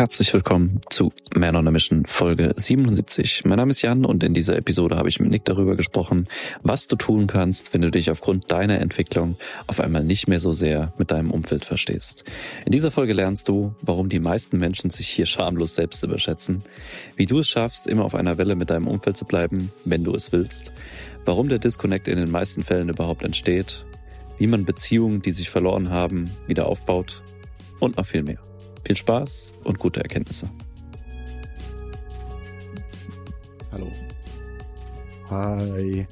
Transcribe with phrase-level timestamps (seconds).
[0.00, 3.44] Herzlich willkommen zu Man on a Mission Folge 77.
[3.44, 6.26] Mein Name ist Jan und in dieser Episode habe ich mit Nick darüber gesprochen,
[6.62, 9.36] was du tun kannst, wenn du dich aufgrund deiner Entwicklung
[9.66, 12.24] auf einmal nicht mehr so sehr mit deinem Umfeld verstehst.
[12.64, 16.64] In dieser Folge lernst du, warum die meisten Menschen sich hier schamlos selbst überschätzen,
[17.16, 20.14] wie du es schaffst, immer auf einer Welle mit deinem Umfeld zu bleiben, wenn du
[20.14, 20.72] es willst,
[21.26, 23.84] warum der Disconnect in den meisten Fällen überhaupt entsteht,
[24.38, 27.20] wie man Beziehungen, die sich verloren haben, wieder aufbaut
[27.80, 28.38] und noch viel mehr.
[28.90, 30.50] Viel Spaß und gute Erkenntnisse.
[33.70, 33.88] Hallo.
[35.30, 36.08] Hi.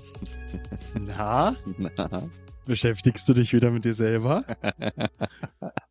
[0.95, 1.57] Na?
[1.77, 2.23] Na,
[2.67, 4.45] Beschäftigst du dich wieder mit dir selber?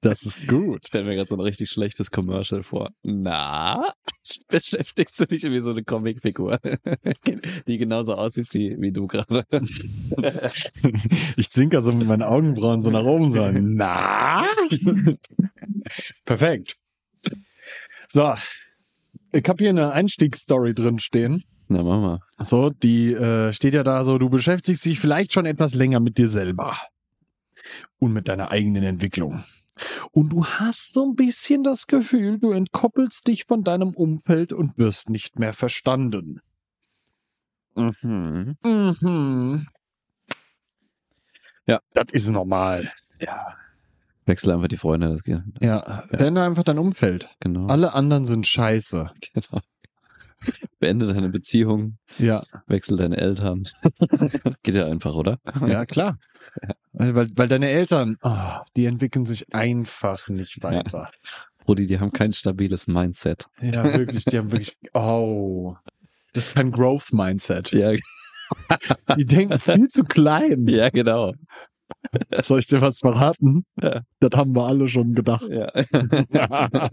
[0.00, 0.82] Das ist gut.
[0.86, 2.90] stell mir gerade so ein richtig schlechtes Commercial vor.
[3.02, 3.92] Na,
[4.48, 6.58] beschäftigst du dich wie so eine Comicfigur,
[7.66, 9.44] die genauso aussieht wie, wie du gerade.
[11.36, 13.50] Ich zwinker so mit meinen Augenbrauen so nach oben so.
[13.50, 14.44] Na?
[16.24, 16.76] Perfekt.
[18.08, 18.34] So.
[19.32, 21.42] Ich habe hier eine Einstiegsstory drin stehen.
[21.68, 22.20] Na, mach mal.
[22.38, 26.18] So, die äh, steht ja da so, du beschäftigst dich vielleicht schon etwas länger mit
[26.18, 26.76] dir selber.
[27.98, 29.44] Und mit deiner eigenen Entwicklung.
[30.12, 34.78] Und du hast so ein bisschen das Gefühl, du entkoppelst dich von deinem Umfeld und
[34.78, 36.40] wirst nicht mehr verstanden.
[37.74, 38.56] Mhm.
[38.62, 39.66] Mhm.
[41.66, 41.80] Ja.
[41.92, 42.90] Das ist normal.
[43.18, 43.56] Ja.
[44.26, 45.42] Wechsel einfach die Freunde, das geht.
[45.60, 47.36] Ja, beende einfach dein Umfeld.
[47.40, 47.66] Genau.
[47.66, 49.10] Alle anderen sind scheiße.
[49.34, 49.62] genau.
[50.80, 53.68] Beende deine Beziehung, Ja, wechsel deine Eltern.
[54.62, 55.38] geht ja einfach, oder?
[55.66, 56.18] ja klar.
[56.92, 61.10] Weil, weil deine Eltern, oh, die entwickeln sich einfach nicht weiter.
[61.64, 63.46] Brudi, die haben kein stabiles Mindset.
[63.60, 65.76] Ja, wirklich, die haben wirklich, oh,
[66.34, 67.72] das ist kein Growth-Mindset.
[67.72, 67.92] Ja,
[69.16, 70.66] Die denken viel zu klein.
[70.68, 71.32] ja genau.
[72.42, 73.64] Soll ich dir was verraten?
[73.80, 74.02] Ja.
[74.20, 75.46] Das haben wir alle schon gedacht.
[75.48, 75.70] Ja.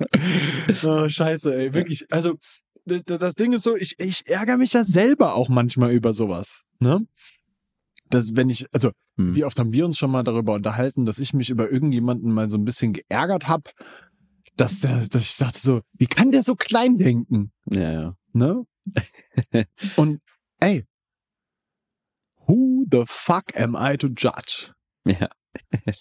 [0.86, 2.06] oh, scheiße, ey, wirklich.
[2.12, 2.38] Also,
[2.86, 6.66] das, Ding ist so, ich, ich ärgere mich ja selber auch manchmal über sowas.
[6.80, 7.06] Ne?
[8.10, 9.36] Das, wenn ich, also, Hm.
[9.36, 12.50] wie oft haben wir uns schon mal darüber unterhalten, dass ich mich über irgendjemanden mal
[12.50, 13.70] so ein bisschen geärgert habe,
[14.56, 17.52] dass, der, dass ich dachte so, wie kann der so klein denken?
[17.70, 18.18] ja, ja.
[18.34, 18.66] Ne?
[19.98, 20.22] Und
[20.60, 20.86] ey,
[22.48, 24.74] who the fuck am I to judge?
[25.06, 25.30] Ja.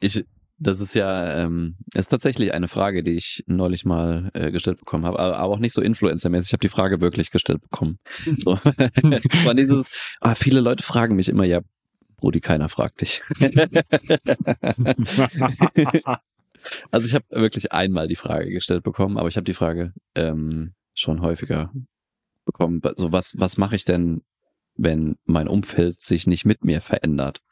[0.00, 0.24] Ich,
[0.58, 5.04] das ist ja, ähm, ist tatsächlich eine Frage, die ich neulich mal äh, gestellt bekommen
[5.04, 6.48] habe, aber, aber auch nicht so influencermäßig.
[6.48, 7.98] Ich habe die Frage wirklich gestellt bekommen.
[8.38, 8.58] So.
[9.34, 11.60] Es war dieses, ah, viele Leute fragen mich immer, ja,
[12.16, 13.22] Brudi, keiner fragt dich.
[16.90, 20.74] also ich habe wirklich einmal die Frage gestellt bekommen, aber ich habe die Frage ähm,
[20.94, 21.72] schon häufiger
[22.44, 22.80] bekommen.
[22.96, 24.22] So, was, was mache ich denn,
[24.76, 27.42] wenn mein Umfeld sich nicht mit mir verändert?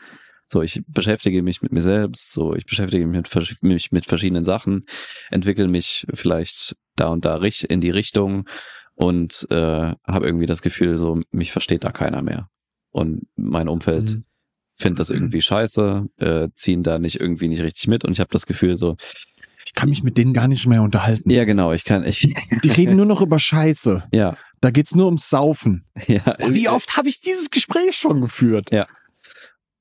[0.53, 4.45] So, ich beschäftige mich mit mir selbst, so, ich beschäftige mich mit, mich mit verschiedenen
[4.45, 4.85] Sachen,
[5.31, 8.47] entwickle mich vielleicht da und da in die Richtung
[8.95, 9.57] und äh,
[10.07, 12.51] habe irgendwie das Gefühl, so, mich versteht da keiner mehr.
[12.91, 14.25] Und mein Umfeld Mhm.
[14.77, 18.29] findet das irgendwie scheiße, äh, ziehen da nicht irgendwie nicht richtig mit und ich habe
[18.31, 18.97] das Gefühl so,
[19.65, 21.31] Ich kann mich mit denen gar nicht mehr unterhalten.
[21.31, 22.21] ja genau, ich kann, ich,
[22.63, 24.07] Die reden nur noch über Scheiße.
[24.13, 25.87] ja, Da geht's nur ums Saufen.
[26.09, 26.37] ja.
[26.47, 28.71] Wie oft habe ich dieses Gespräch schon geführt?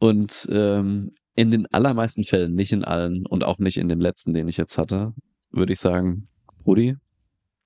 [0.02, 4.34] Und ähm, in den allermeisten Fällen, nicht in allen und auch nicht in dem letzten,
[4.34, 5.14] den ich jetzt hatte,
[5.52, 6.28] würde ich sagen,
[6.66, 6.96] Rudi,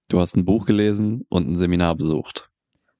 [0.10, 2.50] du hast ein Buch gelesen und ein Seminar besucht.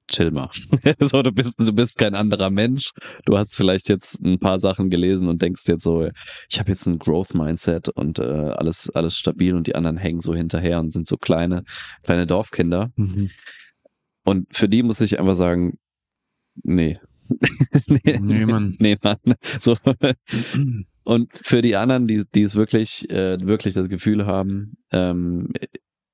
[0.08, 0.48] Chill mal.
[1.00, 2.92] so, du bist, du bist kein anderer Mensch.
[3.26, 6.08] Du hast vielleicht jetzt ein paar Sachen gelesen und denkst jetzt so,
[6.48, 10.22] ich habe jetzt ein Growth Mindset und äh, alles, alles stabil und die anderen hängen
[10.22, 11.62] so hinterher und sind so kleine,
[12.04, 12.90] kleine Dorfkinder.
[12.96, 13.28] Mhm.
[14.24, 15.76] Und für die muss ich einfach sagen,
[16.62, 16.98] nee.
[17.86, 18.76] nee, Nee, Mann.
[18.78, 19.18] Nee, Mann.
[19.60, 19.76] So.
[21.04, 25.52] Und für die anderen, die, die es wirklich, äh, wirklich das Gefühl haben, ähm,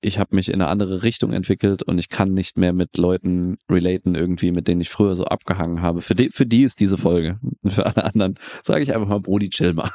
[0.02, 3.56] ich habe mich in eine andere Richtung entwickelt und ich kann nicht mehr mit Leuten
[3.70, 6.00] relaten irgendwie, mit denen ich früher so abgehangen habe.
[6.00, 7.38] Für die, für die ist diese Folge.
[7.64, 8.34] Für alle anderen
[8.64, 9.90] sage ich einfach mal, Brody, chill mal.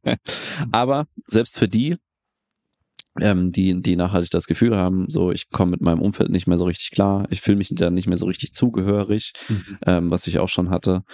[0.72, 1.96] Aber selbst für die,
[3.20, 6.58] ähm, die, die nachhaltig das Gefühl haben, so ich komme mit meinem Umfeld nicht mehr
[6.58, 9.78] so richtig klar, ich fühle mich dann nicht mehr so richtig zugehörig, Mhm.
[9.86, 11.04] ähm, was ich auch schon hatte,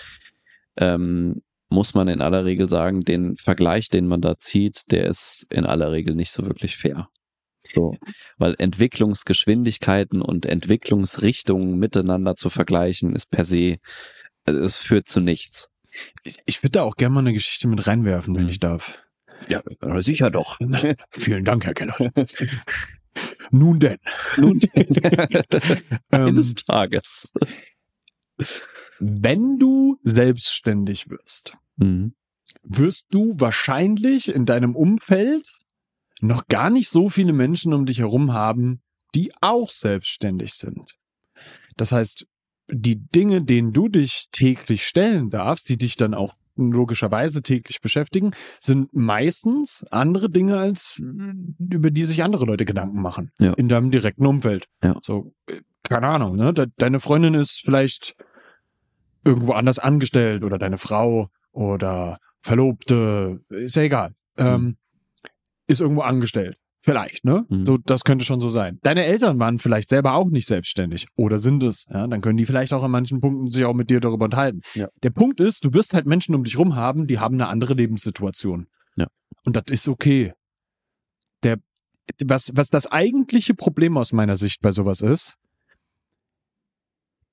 [0.76, 5.46] ähm, muss man in aller Regel sagen, den Vergleich, den man da zieht, der ist
[5.50, 7.08] in aller Regel nicht so wirklich fair.
[7.74, 7.94] So,
[8.38, 13.76] weil Entwicklungsgeschwindigkeiten und Entwicklungsrichtungen miteinander zu vergleichen, ist per se,
[14.46, 15.68] also es führt zu nichts.
[16.22, 18.48] Ich, ich würde da auch gerne mal eine Geschichte mit reinwerfen, wenn Mhm.
[18.50, 19.02] ich darf.
[19.46, 19.62] Ja,
[20.02, 20.58] sicher doch.
[21.10, 21.96] Vielen Dank, Herr Keller.
[23.50, 23.98] Nun denn.
[24.36, 27.32] Nun, Ähm, eines Tages.
[29.00, 32.14] wenn du selbstständig wirst, Mhm.
[32.64, 35.48] wirst du wahrscheinlich in deinem Umfeld
[36.20, 38.82] noch gar nicht so viele Menschen um dich herum haben,
[39.14, 40.96] die auch selbstständig sind.
[41.76, 42.26] Das heißt,
[42.70, 48.32] die Dinge, denen du dich täglich stellen darfst, die dich dann auch logischerweise täglich beschäftigen,
[48.60, 53.30] sind meistens andere Dinge, als über die sich andere Leute Gedanken machen.
[53.38, 53.52] Ja.
[53.54, 54.66] In deinem direkten Umfeld.
[54.82, 54.98] Ja.
[55.02, 56.52] So, äh, keine Ahnung, ne?
[56.52, 58.16] De deine Freundin ist vielleicht
[59.24, 64.14] irgendwo anders angestellt oder deine Frau oder Verlobte, ist ja egal.
[64.36, 64.76] Ähm,
[65.66, 66.56] ist irgendwo angestellt.
[66.80, 67.44] Vielleicht, ne?
[67.48, 67.66] Mhm.
[67.66, 68.78] So, das könnte schon so sein.
[68.82, 71.86] Deine Eltern waren vielleicht selber auch nicht selbstständig oder sind es.
[71.90, 72.06] Ja?
[72.06, 74.60] Dann können die vielleicht auch an manchen Punkten sich auch mit dir darüber unterhalten.
[74.74, 74.88] Ja.
[75.02, 77.74] Der Punkt ist, du wirst halt Menschen um dich rum haben, die haben eine andere
[77.74, 78.68] Lebenssituation.
[78.96, 79.06] Ja.
[79.44, 80.32] Und das ist okay.
[81.42, 81.56] Der,
[82.24, 85.36] was, was das eigentliche Problem aus meiner Sicht bei sowas ist,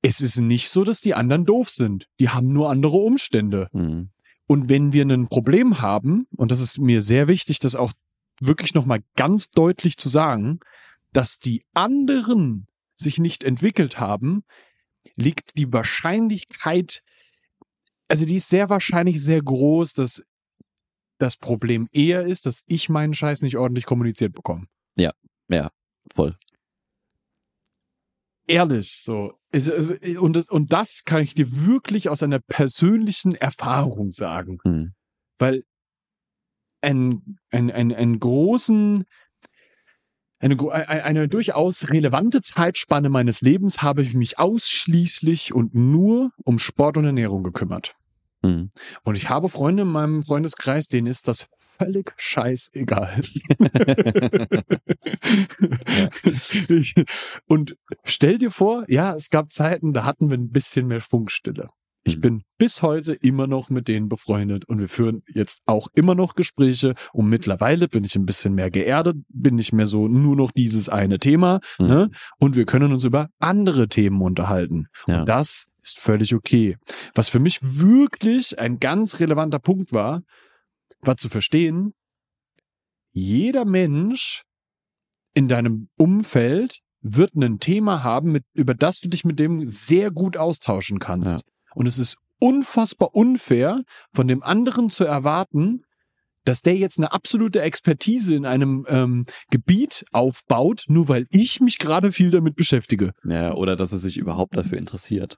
[0.01, 2.07] es ist nicht so, dass die anderen doof sind.
[2.19, 3.69] Die haben nur andere Umstände.
[3.73, 4.09] Mhm.
[4.47, 7.91] Und wenn wir ein Problem haben, und das ist mir sehr wichtig, das auch
[8.39, 10.59] wirklich nochmal ganz deutlich zu sagen,
[11.13, 12.67] dass die anderen
[12.97, 14.43] sich nicht entwickelt haben,
[15.15, 17.01] liegt die Wahrscheinlichkeit,
[18.07, 20.23] also die ist sehr wahrscheinlich sehr groß, dass
[21.17, 24.65] das Problem eher ist, dass ich meinen Scheiß nicht ordentlich kommuniziert bekomme.
[26.13, 26.35] Voll.
[28.47, 29.33] Ehrlich, so.
[29.51, 34.59] Äh, Und das, und das kann ich dir wirklich aus einer persönlichen Erfahrung sagen.
[34.63, 34.93] Mhm.
[35.37, 35.63] weil
[36.85, 39.03] ein, ein, ein, einen großen,
[40.39, 46.31] eine, gro- eine, eine durchaus relevante Zeitspanne meines Lebens habe ich mich ausschließlich und nur
[46.43, 47.95] um Sport und Ernährung gekümmert.
[48.43, 48.71] Mhm.
[49.03, 51.47] Und ich habe Freunde in meinem Freundeskreis, denen ist das
[51.77, 53.21] völlig scheißegal.
[56.69, 56.95] Ich-
[57.47, 61.67] und stell dir vor, ja, es gab Zeiten, da hatten wir ein bisschen mehr Funkstille.
[62.07, 62.21] Ich Mhm.
[62.21, 66.35] bin bis heute immer noch mit denen befreundet und wir führen jetzt auch immer noch
[66.35, 70.51] Gespräche und mittlerweile bin ich ein bisschen mehr geerdet, bin nicht mehr so nur noch
[70.51, 71.87] dieses eine Thema Mhm.
[71.87, 72.11] ne?
[72.37, 74.85] und wir können uns über andere Themen unterhalten.
[75.07, 75.21] Ja.
[75.21, 76.77] Und das ist völlig okay.
[77.15, 80.21] Was für mich wirklich ein ganz relevanter Punkt war,
[81.01, 81.93] war zu verstehen,
[83.11, 84.43] jeder Mensch
[85.33, 90.11] in deinem Umfeld wird ein Thema haben, mit, über das du dich mit dem sehr
[90.11, 91.43] gut austauschen kannst.
[91.75, 93.83] Und es ist unfassbar unfair,
[94.13, 95.83] von dem anderen zu erwarten,
[96.45, 101.77] dass der jetzt eine absolute Expertise in einem ähm, Gebiet aufbaut, nur weil ich mich
[101.77, 103.11] gerade viel damit beschäftige.
[103.23, 105.37] Ja, oder dass er sich überhaupt dafür interessiert.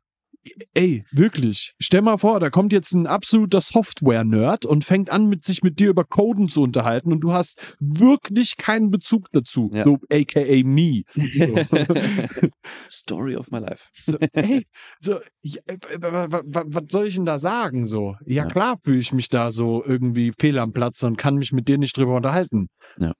[0.73, 1.73] Ey, wirklich.
[1.79, 5.79] Stell mal vor, da kommt jetzt ein absoluter Software-Nerd und fängt an, mit sich mit
[5.79, 9.69] dir über Coden zu unterhalten und du hast wirklich keinen Bezug dazu.
[9.73, 9.83] Ja.
[9.83, 11.03] So, aka me.
[11.15, 11.55] So.
[12.89, 13.85] Story of my life.
[14.01, 14.65] So, ey,
[14.99, 17.85] so, ja, äh, wa- wa- wa- was soll ich denn da sagen?
[17.85, 18.45] So, ja, Ja.
[18.45, 21.77] klar fühle ich mich da so irgendwie fehl am Platz und kann mich mit dir
[21.77, 22.67] nicht drüber unterhalten.
[22.99, 23.13] Ja.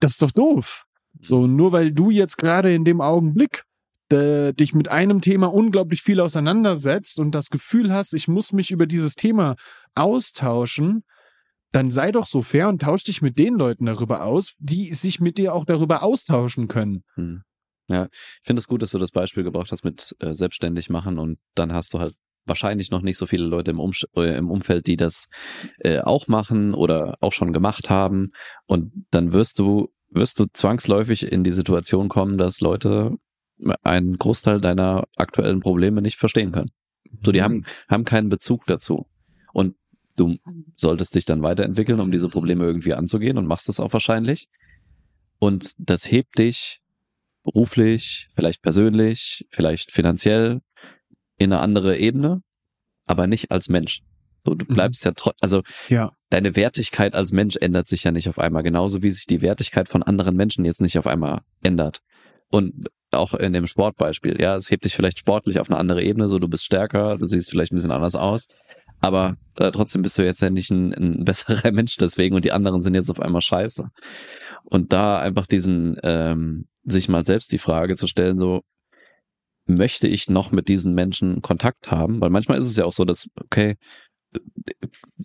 [0.00, 0.84] Das ist doch doof.
[1.20, 3.62] So, nur weil du jetzt gerade in dem Augenblick
[4.10, 8.70] äh, dich mit einem Thema unglaublich viel auseinandersetzt und das Gefühl hast, ich muss mich
[8.70, 9.56] über dieses Thema
[9.94, 11.04] austauschen,
[11.72, 15.20] dann sei doch so fair und tausch dich mit den Leuten darüber aus, die sich
[15.20, 17.02] mit dir auch darüber austauschen können.
[17.14, 17.42] Hm.
[17.88, 21.18] Ja, ich finde es gut, dass du das Beispiel gebracht hast mit äh, selbstständig machen
[21.18, 22.14] und dann hast du halt
[22.46, 25.26] wahrscheinlich noch nicht so viele Leute im, Umsch äh, im Umfeld, die das
[25.78, 28.30] äh, auch machen oder auch schon gemacht haben
[28.66, 33.16] und dann wirst du wirst du zwangsläufig in die Situation kommen, dass Leute
[33.82, 36.70] einen Großteil deiner aktuellen Probleme nicht verstehen können.
[37.22, 39.06] So, die haben, haben keinen Bezug dazu.
[39.52, 39.76] Und
[40.16, 40.36] du
[40.76, 44.48] solltest dich dann weiterentwickeln, um diese Probleme irgendwie anzugehen und machst das auch wahrscheinlich.
[45.38, 46.80] Und das hebt dich
[47.42, 50.60] beruflich, vielleicht persönlich, vielleicht finanziell
[51.36, 52.42] in eine andere Ebene,
[53.06, 54.02] aber nicht als Mensch.
[54.44, 54.74] So, du Mhm.
[54.74, 56.12] bleibst ja trotzdem, also Ja.
[56.30, 59.88] deine Wertigkeit als Mensch ändert sich ja nicht auf einmal, genauso wie sich die Wertigkeit
[59.88, 62.00] von anderen Menschen jetzt nicht auf einmal ändert.
[62.50, 66.28] Und auch in dem Sportbeispiel, ja, es hebt dich vielleicht sportlich auf eine andere Ebene,
[66.28, 68.46] so du bist stärker, du siehst vielleicht ein bisschen anders aus,
[69.00, 72.52] aber äh, trotzdem bist du jetzt ja nicht ein, ein besserer Mensch deswegen und die
[72.52, 73.88] anderen sind jetzt auf einmal scheiße.
[74.64, 78.62] Und da einfach diesen, ähm, sich mal selbst die Frage zu stellen, so,
[79.66, 82.20] möchte ich noch mit diesen Menschen Kontakt haben?
[82.20, 83.76] Weil manchmal ist es ja auch so, dass, okay,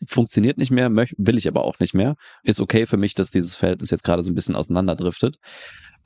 [0.07, 2.15] funktioniert nicht mehr, will ich aber auch nicht mehr.
[2.43, 5.37] Ist okay für mich, dass dieses Verhältnis jetzt gerade so ein bisschen auseinanderdriftet.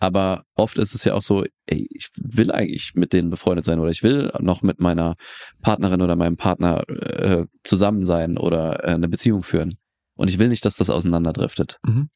[0.03, 3.79] Aber oft ist es ja auch so, ey, ich will eigentlich mit denen befreundet sein
[3.79, 5.15] oder ich will noch mit meiner
[5.62, 9.77] Partnerin oder meinem Partner äh, zusammen sein oder äh, eine Beziehung führen.
[10.15, 11.79] Und ich will nicht, dass das auseinanderdriftet.
[11.86, 12.10] Mhm.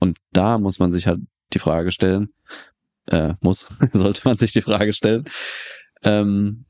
[0.00, 1.20] Und da muss man sich halt
[1.52, 2.30] die Frage stellen,
[3.10, 5.24] äh, muss, sollte man sich die Frage stellen,
[6.02, 6.64] ähm,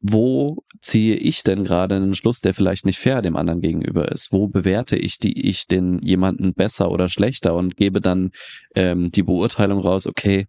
[0.00, 4.32] wo ziehe ich denn gerade einen Schluss, der vielleicht nicht fair dem anderen gegenüber ist?
[4.32, 8.30] Wo bewerte ich die ich den jemanden besser oder schlechter und gebe dann
[8.74, 10.46] ähm, die Beurteilung raus, okay,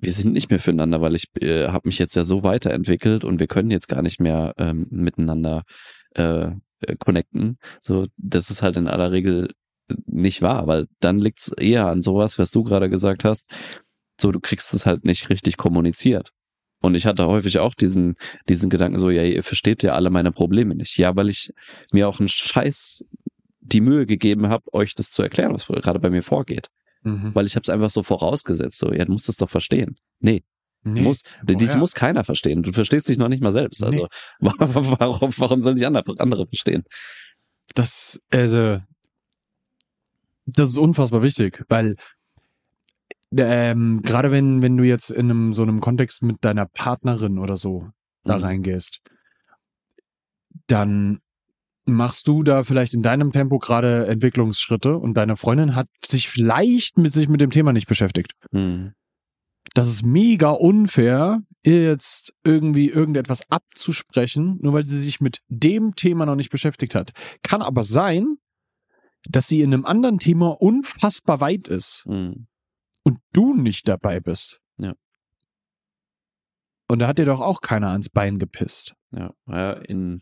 [0.00, 3.40] wir sind nicht mehr füreinander, weil ich äh, habe mich jetzt ja so weiterentwickelt und
[3.40, 5.62] wir können jetzt gar nicht mehr ähm, miteinander
[6.16, 6.50] äh,
[6.80, 7.58] äh connecten.
[7.82, 9.50] So, das ist halt in aller Regel
[10.06, 13.50] nicht wahr, weil dann liegt's eher an sowas, was du gerade gesagt hast.
[14.20, 16.32] So, du kriegst es halt nicht richtig kommuniziert.
[16.80, 18.14] Und ich hatte häufig auch diesen,
[18.48, 20.96] diesen Gedanken so, ja, ihr versteht ja alle meine Probleme nicht.
[20.96, 21.52] Ja, weil ich
[21.92, 23.04] mir auch einen Scheiß
[23.60, 26.68] die Mühe gegeben habe, euch das zu erklären, was gerade bei mir vorgeht.
[27.02, 27.34] Mhm.
[27.34, 29.96] Weil ich habe es einfach so vorausgesetzt, so, ja, du musst es doch verstehen.
[30.20, 30.42] Nee.
[30.84, 32.62] Nee, muss, die, muss keiner verstehen.
[32.62, 33.82] Du verstehst dich noch nicht mal selbst.
[33.82, 34.06] Also nee.
[34.40, 36.84] warum, warum sollen die andere, andere verstehen?
[37.74, 38.80] Das, also,
[40.46, 41.96] das ist unfassbar wichtig, weil
[43.36, 47.56] ähm, gerade wenn, wenn du jetzt in einem, so einem Kontext mit deiner Partnerin oder
[47.56, 47.88] so
[48.24, 48.44] da mhm.
[48.44, 49.00] reingehst,
[50.66, 51.20] dann
[51.84, 56.98] machst du da vielleicht in deinem Tempo gerade Entwicklungsschritte und deine Freundin hat sich vielleicht
[56.98, 58.32] mit sich mit dem Thema nicht beschäftigt.
[58.50, 58.92] Mhm.
[59.74, 65.94] Das ist mega unfair, ihr jetzt irgendwie irgendetwas abzusprechen, nur weil sie sich mit dem
[65.94, 67.12] Thema noch nicht beschäftigt hat.
[67.42, 68.36] Kann aber sein,
[69.28, 72.46] dass sie in einem anderen Thema unfassbar weit ist mhm.
[73.02, 74.60] Und du nicht dabei bist.
[74.78, 74.92] Ja.
[76.88, 78.94] Und da hat dir doch auch keiner ans Bein gepisst.
[79.10, 80.20] Ja, in,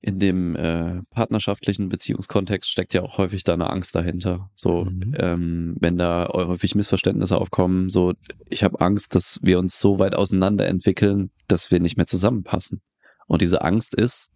[0.00, 4.50] in dem äh, partnerschaftlichen Beziehungskontext steckt ja auch häufig da eine Angst dahinter.
[4.54, 5.14] So, mhm.
[5.18, 8.14] ähm, wenn da häufig Missverständnisse aufkommen, so,
[8.48, 12.80] ich habe Angst, dass wir uns so weit auseinander entwickeln, dass wir nicht mehr zusammenpassen.
[13.26, 14.30] Und diese Angst ist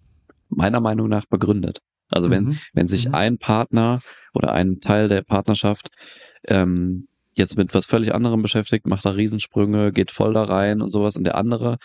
[0.49, 1.81] meiner Meinung nach begründet.
[2.09, 2.59] Also wenn, mhm.
[2.75, 3.15] wenn sich mhm.
[3.15, 4.01] ein Partner
[4.35, 5.91] oder ein Teil der Partnerschaft
[6.47, 10.91] ähm, jetzt mit was völlig anderem beschäftigt, macht da Riesensprünge, geht voll da rein und
[10.91, 11.79] sowas und der andere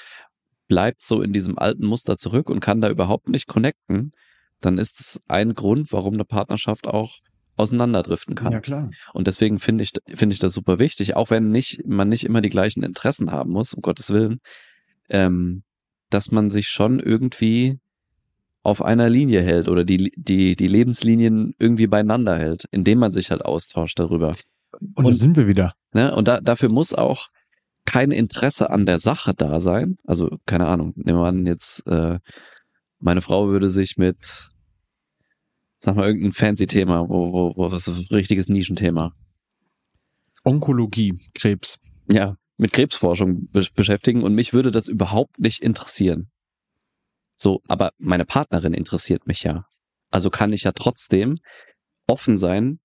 [0.67, 4.11] bleibt so in diesem alten Muster zurück und kann da überhaupt nicht connecten,
[4.59, 7.19] dann ist es ein Grund, warum eine Partnerschaft auch
[7.55, 8.51] auseinanderdriften kann.
[8.51, 8.89] Ja, klar.
[9.13, 12.41] Und deswegen finde ich, finde ich das super wichtig, auch wenn nicht, man nicht immer
[12.41, 14.39] die gleichen Interessen haben muss, um Gottes Willen,
[15.09, 15.63] ähm,
[16.09, 17.79] dass man sich schon irgendwie
[18.61, 23.31] auf einer Linie hält oder die, die, die Lebenslinien irgendwie beieinander hält, indem man sich
[23.31, 24.35] halt austauscht darüber.
[24.79, 25.73] Und, und da sind wir wieder.
[25.93, 27.27] Ne, und da, dafür muss auch
[27.85, 29.97] kein Interesse an der Sache da sein.
[30.05, 32.19] Also, keine Ahnung, nehmen wir an, jetzt, äh,
[32.99, 34.49] meine Frau würde sich mit,
[35.77, 39.13] sag mal, irgendein fancy Thema, wo, wo, wo was ein richtiges Nischenthema.
[40.43, 41.77] Onkologie, Krebs.
[42.11, 46.29] Ja, mit Krebsforschung be beschäftigen und mich würde das überhaupt nicht interessieren.
[47.35, 49.65] So, aber meine Partnerin interessiert mich ja.
[50.09, 51.37] Also kann ich ja trotzdem
[52.07, 52.79] offen sein,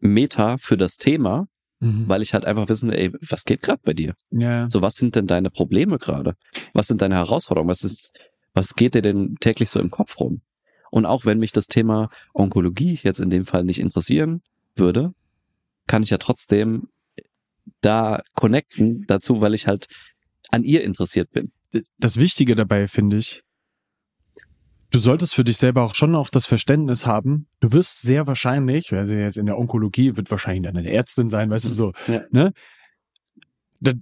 [0.00, 1.48] Meta für das Thema,
[1.80, 2.04] mhm.
[2.08, 4.14] weil ich halt einfach wissen, ey, was geht gerade bei dir?
[4.30, 4.68] Ja.
[4.70, 6.34] So, was sind denn deine Probleme gerade?
[6.74, 7.70] Was sind deine Herausforderungen?
[7.70, 8.12] Was ist,
[8.54, 10.42] was geht dir denn täglich so im Kopf rum?
[10.90, 14.42] Und auch wenn mich das Thema Onkologie jetzt in dem Fall nicht interessieren
[14.74, 15.12] würde,
[15.86, 16.88] kann ich ja trotzdem
[17.82, 19.88] da connecten dazu, weil ich halt
[20.50, 21.52] an ihr interessiert bin
[21.98, 23.42] das Wichtige dabei finde ich,
[24.90, 28.92] du solltest für dich selber auch schon auch das Verständnis haben, du wirst sehr wahrscheinlich,
[28.92, 32.22] weil sie jetzt in der Onkologie wird wahrscheinlich eine Ärztin sein, weißt du so, ja.
[32.30, 32.52] ne?
[33.80, 33.94] Das,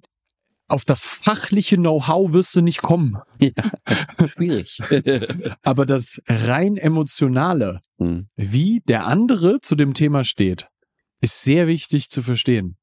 [0.69, 3.19] auf das fachliche Know-how wirst du nicht kommen.
[3.38, 3.50] Ja,
[4.26, 4.81] schwierig.
[5.62, 8.26] Aber das rein emotionale, hm.
[8.35, 10.69] wie der andere zu dem Thema steht,
[11.21, 12.76] ist sehr wichtig zu verstehen.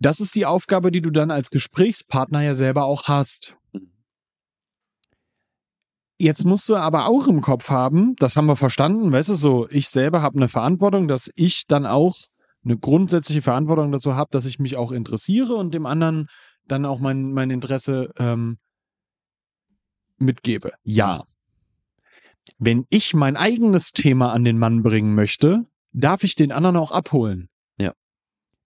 [0.00, 3.56] Das ist die Aufgabe, die du dann als Gesprächspartner ja selber auch hast.
[6.18, 9.68] Jetzt musst du aber auch im Kopf haben, das haben wir verstanden, weißt du, so,
[9.70, 12.16] ich selber habe eine Verantwortung, dass ich dann auch
[12.64, 16.28] eine grundsätzliche Verantwortung dazu habe, dass ich mich auch interessiere und dem anderen
[16.66, 18.58] dann auch mein, mein Interesse ähm,
[20.16, 20.72] mitgebe.
[20.82, 21.24] Ja.
[22.58, 26.92] Wenn ich mein eigenes Thema an den Mann bringen möchte, darf ich den anderen auch
[26.92, 27.48] abholen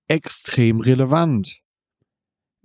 [0.09, 1.61] extrem relevant.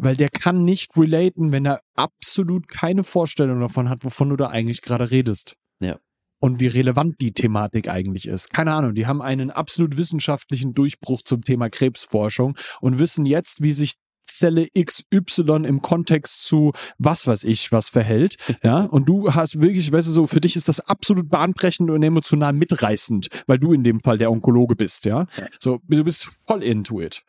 [0.03, 4.47] Weil der kann nicht relaten, wenn er absolut keine Vorstellung davon hat, wovon du da
[4.47, 5.55] eigentlich gerade redest.
[5.79, 5.97] Ja.
[6.39, 8.49] Und wie relevant die Thematik eigentlich ist.
[8.49, 13.71] Keine Ahnung, die haben einen absolut wissenschaftlichen Durchbruch zum Thema Krebsforschung und wissen jetzt, wie
[13.71, 13.93] sich
[14.23, 18.37] Zelle XY im Kontext zu was weiß ich was verhält.
[18.63, 22.01] Ja, und du hast wirklich, weißt du, so, für dich ist das absolut bahnbrechend und
[22.01, 25.27] emotional mitreißend, weil du in dem Fall der Onkologe bist, ja.
[25.59, 27.23] So, du bist voll into it.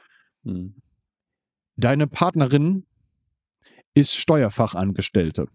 [0.44, 0.74] Hm.
[1.76, 2.86] Deine Partnerin
[3.94, 5.46] ist Steuerfachangestellte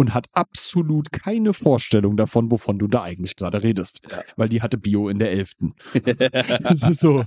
[0.00, 4.00] und hat absolut keine Vorstellung davon, wovon du da eigentlich gerade redest.
[4.10, 4.22] Ja.
[4.36, 5.74] Weil die hatte Bio in der Elften.
[6.62, 7.22] das ist so.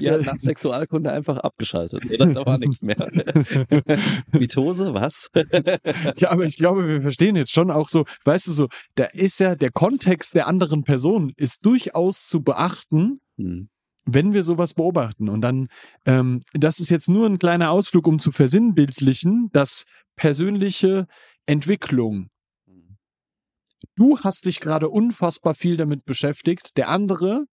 [0.00, 2.06] ja, nach Sexualkunde einfach abgeschaltet.
[2.10, 2.32] Oder?
[2.32, 2.96] Da war nichts mehr.
[4.32, 5.30] Mitose, was?
[6.16, 9.38] ja, aber ich glaube, wir verstehen jetzt schon auch so, weißt du so, da ist
[9.40, 13.20] ja der Kontext der anderen Person ist durchaus zu beachten.
[13.36, 13.68] Hm.
[14.06, 15.66] Wenn wir sowas beobachten und dann,
[16.04, 19.84] ähm, das ist jetzt nur ein kleiner Ausflug, um zu versinnbildlichen, dass
[20.14, 21.06] persönliche
[21.46, 22.28] Entwicklung.
[23.94, 27.46] Du hast dich gerade unfassbar viel damit beschäftigt, der andere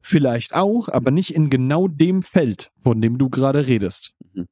[0.00, 4.14] vielleicht auch, aber nicht in genau dem Feld, von dem du gerade redest.
[4.32, 4.46] Mhm.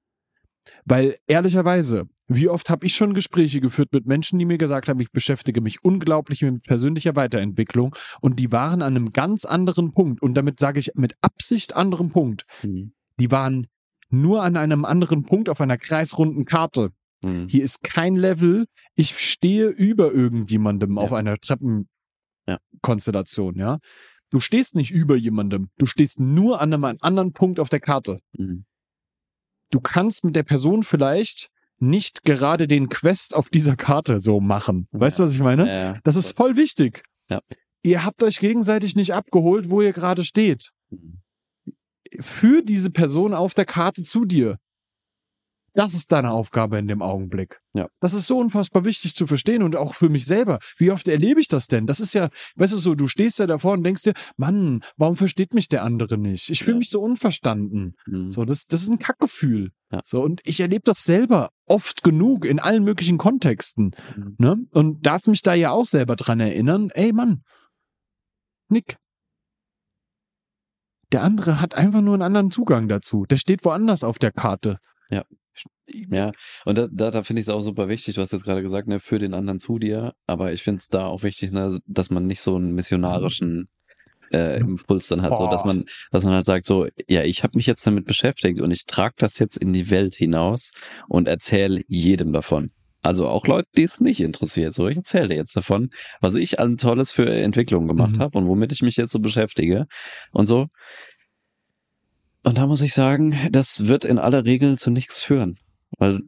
[0.85, 4.99] Weil ehrlicherweise, wie oft habe ich schon Gespräche geführt mit Menschen, die mir gesagt haben,
[5.00, 10.23] ich beschäftige mich unglaublich mit persönlicher Weiterentwicklung und die waren an einem ganz anderen Punkt
[10.23, 12.45] und damit sage ich mit Absicht anderem Punkt.
[12.62, 12.92] Hm.
[13.21, 13.68] Die waren
[14.11, 16.90] nur an einem anderen Punkt auf einer kreisrunden Karte.
[17.25, 17.49] Hm.
[17.49, 18.66] Hier ist kein Level.
[18.95, 21.02] Ich stehe über irgendjemandem Ja.
[21.02, 22.59] auf einer Ja.
[22.83, 23.78] Treppenkonstellation, ja.
[24.30, 25.71] Du stehst nicht über jemandem.
[25.78, 28.18] Du stehst nur an einem anderen Punkt auf der Karte.
[28.37, 28.64] Hm.
[29.71, 34.88] Du kannst mit der Person vielleicht nicht gerade den Quest auf dieser Karte so machen.
[34.92, 35.68] Weißt du, was ich meine?
[35.68, 36.00] Ja.
[36.04, 37.02] Das ist voll wichtig.
[37.28, 37.40] Ja.
[37.83, 40.71] Ihr habt euch gegenseitig nicht abgeholt, wo ihr gerade steht.
[40.90, 41.21] Hm.
[42.21, 44.59] Für diese Person auf der Karte zu dir.
[45.76, 47.61] Das ist deine Aufgabe in dem Augenblick.
[47.75, 47.87] Ja.
[48.00, 50.59] Das ist so unfassbar wichtig zu verstehen und auch für mich selber.
[50.78, 51.87] Wie oft erlebe ich das denn?
[51.87, 55.16] Das ist ja, weißt du so, du stehst ja davor und denkst dir, Mann, warum
[55.16, 56.49] versteht mich der andere nicht?
[56.49, 56.78] Ich fühle Ja.
[56.78, 57.95] mich so unverstanden.
[58.06, 58.30] Hm.
[58.30, 59.71] So, das, das ist ein Kackgefühl.
[59.92, 60.00] Ja.
[60.02, 63.90] So, und ich erlebe das selber oft genug in allen möglichen Kontexten.
[64.16, 64.37] Mhm.
[64.38, 64.56] Ne?
[64.71, 67.42] Und darf mich da ja auch selber dran erinnern, ey Mann,
[68.71, 68.97] Nick.
[71.12, 73.26] Der andere hat einfach nur einen anderen Zugang dazu.
[73.26, 74.78] Der steht woanders auf der Karte.
[75.11, 75.25] Ja.
[75.88, 76.33] Ja,
[76.64, 78.16] und da, da, da finde ich es auch super wichtig.
[78.16, 80.88] Du hast jetzt gerade gesagt, ne, für den anderen zu dir, aber ich finde es
[80.88, 83.69] da auch wichtig, ne, dass man nicht so einen missionarischen
[84.33, 87.57] äh, Impuls dann hat, so dass man, dass man halt sagt, so, ja, ich habe
[87.57, 90.73] mich jetzt damit beschäftigt und ich trage das jetzt in die Welt hinaus
[91.09, 92.73] und erzähle jedem davon.
[93.02, 94.75] Also auch Leute, die es nicht interessiert.
[94.75, 95.90] So, ich erzähle dir jetzt davon,
[96.21, 98.21] was ich an Tolles für Entwicklungen gemacht Mhm.
[98.21, 99.87] habe und womit ich mich jetzt so beschäftige
[100.33, 100.66] und so.
[102.43, 105.56] Und da muss ich sagen, das wird in aller Regel zu nichts führen.
[105.99, 106.21] Weil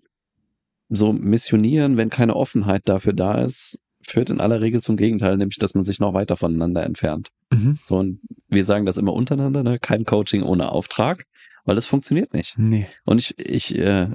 [0.89, 5.59] so missionieren, wenn keine Offenheit dafür da ist, führt in aller Regel zum Gegenteil, nämlich
[5.59, 7.29] dass man sich noch weiter voneinander entfernt.
[7.53, 7.79] Mhm.
[7.85, 9.79] So, und wir sagen das immer untereinander, ne?
[9.79, 11.27] kein Coaching ohne Auftrag,
[11.67, 12.57] weil das funktioniert nicht.
[12.59, 12.87] Nee.
[13.05, 14.09] Und ich, ich äh,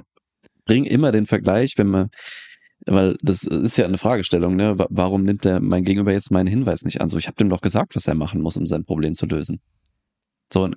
[0.64, 2.10] bringe immer den Vergleich, wenn man,
[2.86, 4.76] weil das ist ja eine Fragestellung, ne?
[4.78, 7.08] Wa- Warum nimmt der mein Gegenüber jetzt meinen Hinweis nicht an?
[7.08, 9.60] So, ich habe dem doch gesagt, was er machen muss, um sein Problem zu lösen.
[10.52, 10.76] So, und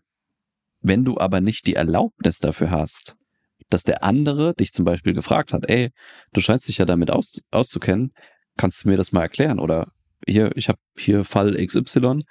[0.82, 3.17] wenn du aber nicht die Erlaubnis dafür hast,
[3.70, 5.90] dass der andere dich zum Beispiel gefragt hat, ey,
[6.34, 8.14] du scheinst dich ja damit aus, auszukennen,
[8.58, 9.60] kannst du mir das mal erklären?
[9.60, 9.92] Oder
[10.26, 12.24] hier, ich habe hier Fall XY,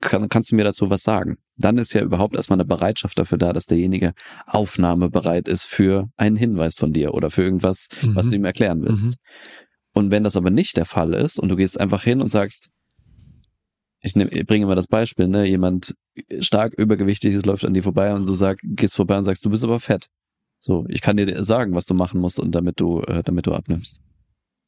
[0.00, 1.36] kann, kannst du mir dazu was sagen?
[1.56, 4.14] Dann ist ja überhaupt erstmal eine Bereitschaft dafür da, dass derjenige
[4.46, 8.30] aufnahmebereit ist für einen Hinweis von dir oder für irgendwas, was Mhm.
[8.30, 9.16] du ihm erklären willst.
[9.92, 12.70] Und wenn das aber nicht der Fall ist und du gehst einfach hin und sagst,
[14.00, 15.94] ich, nehm, ich bringe mal das Beispiel, ne, jemand
[16.40, 19.50] stark übergewichtig ist, läuft an dir vorbei und du sag, gehst vorbei und sagst, du
[19.50, 20.06] bist aber fett.
[20.66, 23.54] So, ich kann dir sagen, was du machen musst und damit du, äh, damit du
[23.54, 24.00] abnimmst.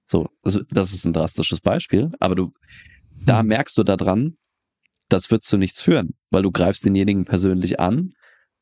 [0.07, 2.53] So, also das ist ein drastisches Beispiel, aber du,
[3.27, 3.49] da Hm.
[3.49, 4.37] merkst du daran,
[5.09, 8.13] das wird zu nichts führen, weil du greifst denjenigen persönlich an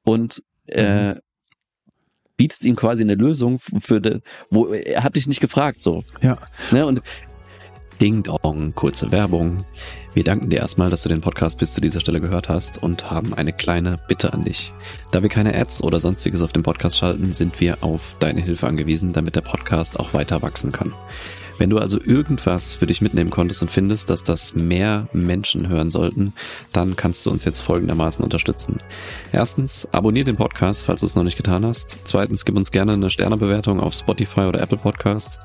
[0.02, 1.16] und äh,
[2.38, 6.04] bietest ihm quasi eine Lösung für de, wo er hat dich nicht gefragt so.
[6.22, 6.38] Ja.
[6.70, 7.02] Ne, und
[8.00, 9.62] Ding Dong, kurze Werbung.
[10.16, 13.10] Wir danken dir erstmal, dass du den Podcast bis zu dieser Stelle gehört hast und
[13.10, 14.72] haben eine kleine Bitte an dich.
[15.12, 18.66] Da wir keine Ads oder sonstiges auf dem Podcast schalten, sind wir auf deine Hilfe
[18.66, 20.94] angewiesen, damit der Podcast auch weiter wachsen kann.
[21.58, 25.90] Wenn du also irgendwas für dich mitnehmen konntest und findest, dass das mehr Menschen hören
[25.90, 26.32] sollten,
[26.72, 28.80] dann kannst du uns jetzt folgendermaßen unterstützen.
[29.32, 32.00] Erstens, abonnier den Podcast, falls du es noch nicht getan hast.
[32.04, 35.40] Zweitens, gib uns gerne eine Sternebewertung auf Spotify oder Apple Podcasts.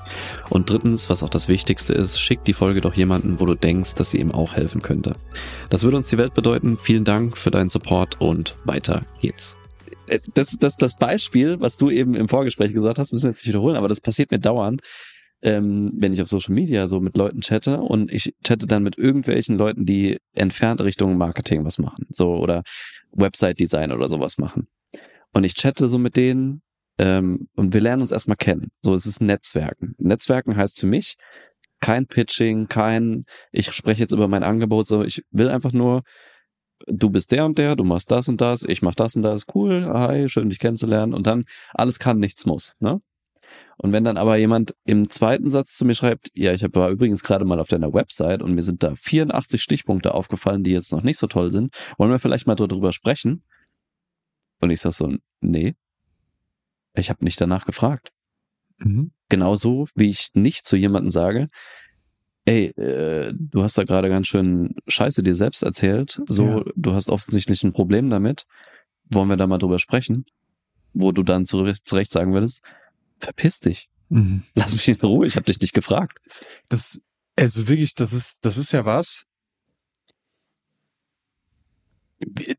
[0.49, 3.95] Und drittens, was auch das Wichtigste ist, schick die Folge doch jemanden, wo du denkst,
[3.95, 5.15] dass sie ihm auch helfen könnte.
[5.69, 6.77] Das würde uns die Welt bedeuten.
[6.77, 9.55] Vielen Dank für deinen Support und weiter geht's.
[10.33, 13.47] Das, das, das Beispiel, was du eben im Vorgespräch gesagt hast, müssen wir jetzt nicht
[13.47, 14.81] wiederholen, aber das passiert mir dauernd
[15.41, 18.97] ähm, wenn ich auf Social Media so mit Leuten chatte und ich chatte dann mit
[18.97, 22.63] irgendwelchen Leuten, die entfernt Richtung Marketing was machen, so oder
[23.11, 24.67] Website-Design oder sowas machen.
[25.33, 26.61] Und ich chatte so mit denen
[26.97, 28.69] ähm, und wir lernen uns erstmal kennen.
[28.81, 29.95] So, es ist Netzwerken.
[29.97, 31.17] Netzwerken heißt für mich
[31.79, 36.03] kein Pitching, kein, ich spreche jetzt über mein Angebot, so ich will einfach nur,
[36.87, 39.45] du bist der und der, du machst das und das, ich mach das und das,
[39.55, 43.01] cool, hi, schön dich kennenzulernen und dann alles kann, nichts muss, ne?
[43.81, 47.23] Und wenn dann aber jemand im zweiten Satz zu mir schreibt, ja, ich war übrigens
[47.23, 51.01] gerade mal auf deiner Website und mir sind da 84 Stichpunkte aufgefallen, die jetzt noch
[51.01, 53.43] nicht so toll sind, wollen wir vielleicht mal darüber sprechen?
[54.59, 55.73] Und ich sag so, nee,
[56.93, 58.11] ich habe nicht danach gefragt.
[58.77, 59.13] Mhm.
[59.29, 61.49] Genauso wie ich nicht zu jemandem sage,
[62.45, 66.63] ey, äh, du hast da gerade ganz schön Scheiße dir selbst erzählt, so, Ja.
[66.75, 68.43] du hast offensichtlich ein Problem damit,
[69.09, 70.25] wollen wir da mal drüber sprechen?
[70.93, 72.61] Wo du dann zurecht, zurecht sagen würdest,
[73.21, 74.43] verpiss dich, Mhm.
[74.55, 76.19] lass mich in Ruhe, ich habe dich nicht gefragt.
[76.67, 76.99] Das,
[77.37, 79.23] also wirklich, das ist, das ist ja was.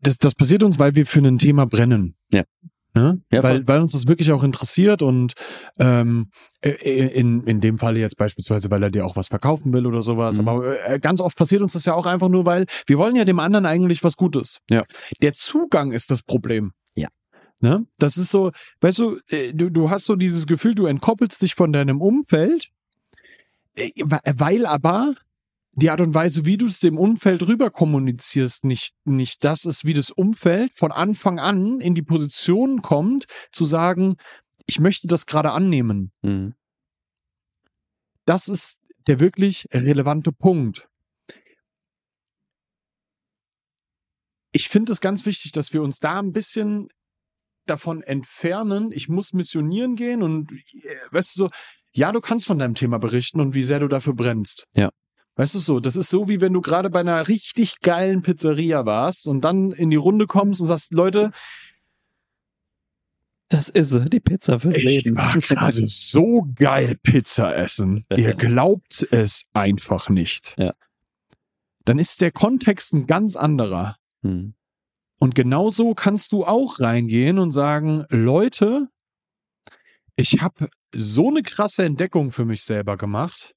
[0.01, 2.16] Das, das passiert uns, weil wir für ein Thema brennen.
[2.33, 2.44] Ja.
[2.94, 3.22] Ne?
[3.33, 5.33] Ja, weil, weil uns das wirklich auch interessiert und
[5.79, 9.87] ähm, äh, in, in dem Fall jetzt beispielsweise, weil er dir auch was verkaufen will
[9.87, 10.38] oder sowas.
[10.40, 10.48] Mhm.
[10.48, 13.25] Aber äh, ganz oft passiert uns das ja auch einfach nur, weil wir wollen ja
[13.25, 14.59] dem anderen eigentlich was Gutes.
[14.68, 14.85] Ja.
[15.22, 16.72] Der Zugang ist das Problem.
[17.62, 17.87] Ne?
[17.98, 21.55] Das ist so, weißt du, äh, du, du hast so dieses Gefühl, du entkoppelst dich
[21.55, 22.70] von deinem Umfeld,
[23.77, 25.14] äh, weil aber
[25.70, 29.85] die Art und Weise, wie du es dem Umfeld rüber kommunizierst, nicht, nicht das ist,
[29.85, 34.16] wie das Umfeld von Anfang an in die Position kommt, zu sagen,
[34.66, 36.11] ich möchte das gerade annehmen.
[36.22, 36.55] Mhm.
[38.25, 40.88] Das ist der wirklich relevante Punkt.
[44.51, 46.88] Ich finde es ganz wichtig, dass wir uns da ein bisschen
[47.66, 48.90] davon entfernen.
[48.92, 51.51] Ich muss missionieren gehen und äh, weißt du so,
[51.94, 54.66] ja, du kannst von deinem Thema berichten und wie sehr du dafür brennst.
[54.75, 54.90] Ja.
[55.37, 58.85] Weißt du so, das ist so, wie wenn du gerade bei einer richtig geilen Pizzeria
[58.85, 61.31] warst und dann in die Runde kommst und sagst, Leute,
[63.48, 65.16] Das ist die Pizza fürs ich Leben.
[65.16, 68.05] war gerade so geil Pizza essen.
[68.16, 70.55] Ihr glaubt es einfach nicht.
[70.59, 70.75] Ja.
[71.85, 73.96] Dann ist der Kontext ein ganz anderer.
[74.22, 74.55] Mhm.
[75.23, 78.89] Und genauso kannst du auch reingehen und sagen, Leute,
[80.17, 83.55] ich habe so eine krasse Entdeckung für mich selber gemacht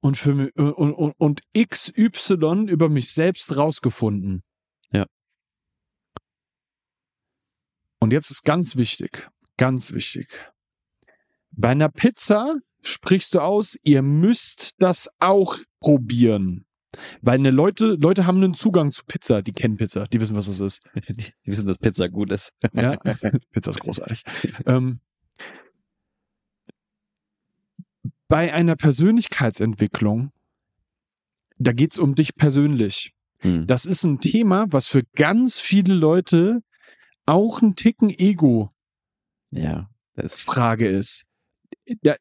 [0.00, 4.44] und für mich, und, und, und XY über mich selbst rausgefunden.
[4.92, 5.06] Ja.
[7.98, 10.28] Und jetzt ist ganz wichtig, ganz wichtig.
[11.50, 16.67] Bei einer Pizza sprichst du aus, ihr müsst das auch probieren.
[17.20, 20.48] Weil eine Leute, Leute haben einen Zugang zu Pizza, die kennen Pizza, die wissen, was
[20.48, 20.82] es ist.
[21.08, 22.52] Die, wissen, dass Pizza gut ist.
[22.72, 22.96] Ja,
[23.52, 24.22] Pizza ist großartig.
[24.66, 25.00] ähm,
[28.28, 30.32] bei einer Persönlichkeitsentwicklung,
[31.58, 33.14] da geht's um dich persönlich.
[33.42, 33.66] Mhm.
[33.66, 36.62] Das ist ein Thema, was für ganz viele Leute
[37.26, 38.70] auch ein Ticken Ego-Frage
[39.50, 40.46] Ja, das
[40.80, 41.27] ist.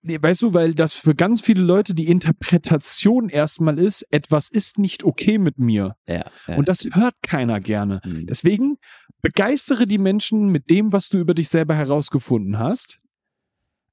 [0.02, 4.80] Nee, weißt du, weil das für ganz viele Leute die Interpretation erstmal ist, etwas ist
[4.80, 5.96] nicht okay mit mir.
[6.08, 6.56] ja, ja.
[6.56, 8.02] Und das hört keiner gerne.
[8.06, 8.28] Mhm.
[8.28, 8.78] Deswegen
[9.22, 13.00] begeistere die Menschen mit dem, was du über dich selber herausgefunden hast.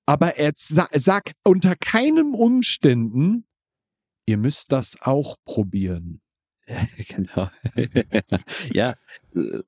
[0.07, 3.47] Aber er sa sag unter keinem Umständen,
[4.27, 6.21] ihr müsst das auch probieren.
[7.09, 7.51] genau.
[8.73, 8.95] ja,
[9.35, 9.61] äh,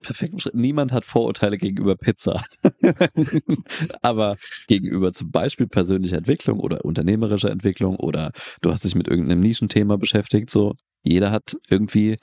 [0.00, 0.60] perfekt beschrieben.
[0.60, 2.44] Niemand hat Vorurteile gegenüber Pizza.
[4.02, 4.36] Aber
[4.66, 9.96] gegenüber zum Beispiel persönlicher Entwicklung oder unternehmerischer Entwicklung oder du hast dich mit irgendeinem Nischenthema
[9.96, 10.74] beschäftigt, so.
[11.04, 12.16] Jeder hat irgendwie,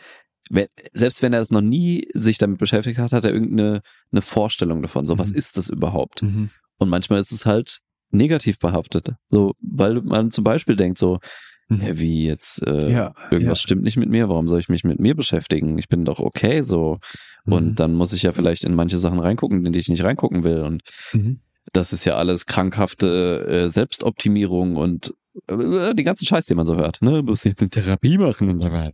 [0.93, 4.81] selbst wenn er das noch nie sich damit beschäftigt hat, hat er irgendeine eine Vorstellung
[4.81, 5.05] davon.
[5.05, 5.37] So, was Mhm.
[5.37, 6.21] ist das überhaupt?
[6.21, 7.79] Und manchmal ist es halt
[8.11, 9.13] negativ behaftet.
[9.29, 11.19] So, weil man zum Beispiel denkt so,
[11.69, 14.99] ja, wie jetzt, äh, ja, irgendwas stimmt nicht mit mir, warum soll ich mich mit
[14.99, 15.77] mir beschäftigen?
[15.77, 16.99] Ich bin doch okay so.
[17.45, 17.75] Und Mhm.
[17.75, 20.61] dann muss ich ja vielleicht in manche Sachen reingucken, in die ich nicht reingucken will.
[20.61, 20.81] Und
[21.13, 21.39] Mhm.
[21.73, 25.13] das ist ja alles krankhafte äh, Selbstoptimierung und
[25.49, 27.01] äh, die ganzen Scheiß, den man so hört.
[27.01, 27.23] Ne?
[27.23, 28.93] Du musst jetzt eine Therapie machen und weiter.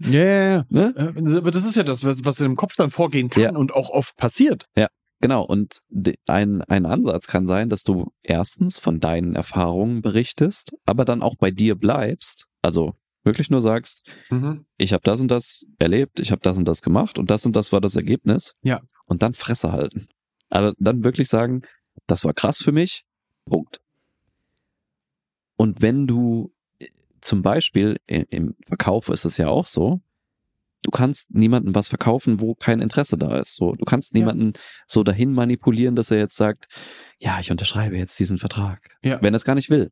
[0.00, 0.64] Ja, ja, ja.
[0.70, 0.94] Ne?
[0.96, 3.50] Äh, Aber das ist ja das, was, was in dem Kopf dann vorgehen kann Ja.
[3.56, 4.66] und auch oft passiert.
[5.24, 5.80] Genau, und
[6.26, 11.36] ein, ein Ansatz kann sein, dass du erstens von deinen Erfahrungen berichtest, aber dann auch
[11.36, 12.46] bei dir bleibst.
[12.60, 14.06] Also wirklich nur sagst,
[14.76, 17.56] ich habe das und das erlebt, ich habe das und das gemacht und das und
[17.56, 18.54] das war das Ergebnis.
[18.60, 18.82] Ja.
[19.06, 20.08] Und dann Fresse halten.
[20.50, 21.62] Aber dann wirklich sagen,
[22.06, 23.06] das war krass für mich.
[23.46, 23.80] Punkt.
[25.56, 26.88] Und wenn du äh,
[27.22, 30.02] zum Beispiel im Verkauf ist es ja auch so,
[30.84, 33.56] du kannst niemandem was verkaufen, wo kein Interesse da ist.
[33.56, 34.20] So, du kannst Ja.
[34.20, 34.52] niemanden
[34.86, 36.66] so dahin manipulieren, dass er jetzt sagt,
[37.18, 38.96] ja, ich unterschreibe jetzt diesen Vertrag.
[39.02, 39.20] Ja.
[39.20, 39.90] Wenn er es gar nicht will.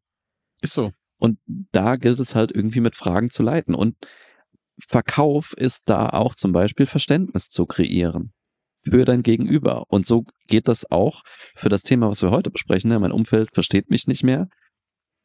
[0.61, 0.93] Ist so.
[1.19, 3.75] Und da gilt es halt irgendwie mit Fragen zu leiten.
[3.75, 3.97] Und
[4.89, 8.33] Verkauf ist da auch zum Beispiel Verständnis zu kreieren
[8.85, 9.85] für dein Gegenüber.
[9.89, 11.23] Und so geht das auch
[11.55, 12.91] für das Thema, was wir heute besprechen.
[12.91, 12.99] Ne?
[12.99, 14.49] Mein Umfeld versteht mich nicht mehr.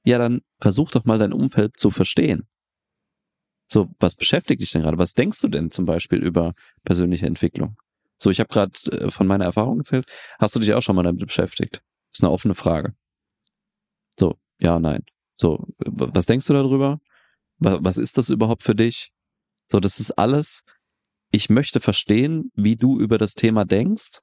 [0.06, 2.48] Ja, dann versuch doch mal dein Umfeld zu verstehen.
[3.68, 4.98] So, was beschäftigt dich denn gerade?
[4.98, 6.54] Was denkst du denn zum Beispiel über
[6.84, 7.76] persönliche Entwicklung?
[8.20, 10.06] So, ich habe gerade äh, von meiner Erfahrung erzählt.
[10.40, 11.82] Hast du dich auch schon mal damit beschäftigt?
[12.12, 12.96] Ist eine offene Frage.
[14.18, 15.04] So, ja, nein.
[15.40, 17.00] So, was denkst du darüber?
[17.60, 19.12] Wa- Was ist das überhaupt für dich?
[19.72, 20.64] So, das ist alles.
[21.32, 24.20] Ich möchte verstehen, wie du über das Thema denkst.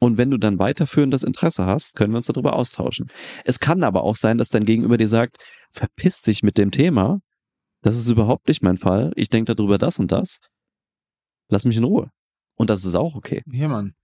[0.00, 3.08] Und wenn du dann weiterführendes Interesse hast, können wir uns darüber austauschen.
[3.44, 5.38] Es kann aber auch sein, dass dein Gegenüber dir sagt,
[5.72, 7.20] verpiss dich mit dem Thema.
[7.82, 9.12] Das ist überhaupt nicht mein Fall.
[9.14, 10.38] Ich denke darüber das und das.
[11.48, 12.10] Lass mich in Ruhe.
[12.56, 13.42] Und das ist auch okay.
[13.50, 13.94] Hier, Mann.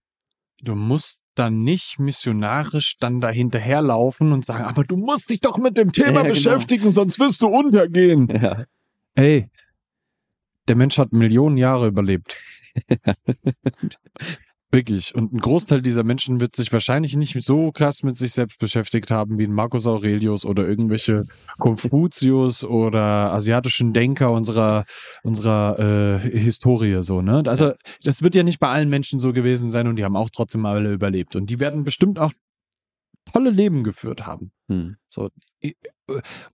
[0.63, 5.59] Du musst dann nicht missionarisch dann da hinterherlaufen und sagen, aber du musst dich doch
[5.59, 6.29] mit dem Thema Ja, genau.
[6.29, 8.29] beschäftigen, sonst wirst du untergehen.
[8.41, 8.65] Ja.
[9.17, 9.49] Ey,
[10.69, 12.37] der Mensch hat Millionen Jahre überlebt.
[14.75, 15.15] Wirklich.
[15.15, 19.13] Und ein Großteil dieser Menschen wird sich wahrscheinlich nicht so krass mit sich selbst beschäftigt
[19.13, 21.27] haben wie ein Marcus Aurelius oder irgendwelche
[21.59, 24.85] Konfuzius oder asiatischen Denker unserer,
[25.23, 27.45] unserer äh, Historie so, ne?
[27.47, 30.31] Also, das wird ja nicht bei allen Menschen so gewesen sein und die haben auch
[30.31, 31.37] trotzdem alle überlebt.
[31.37, 32.33] Und die werden bestimmt auch
[33.33, 34.51] tolle Leben geführt haben.
[34.69, 34.97] Hm.
[35.09, 35.29] So.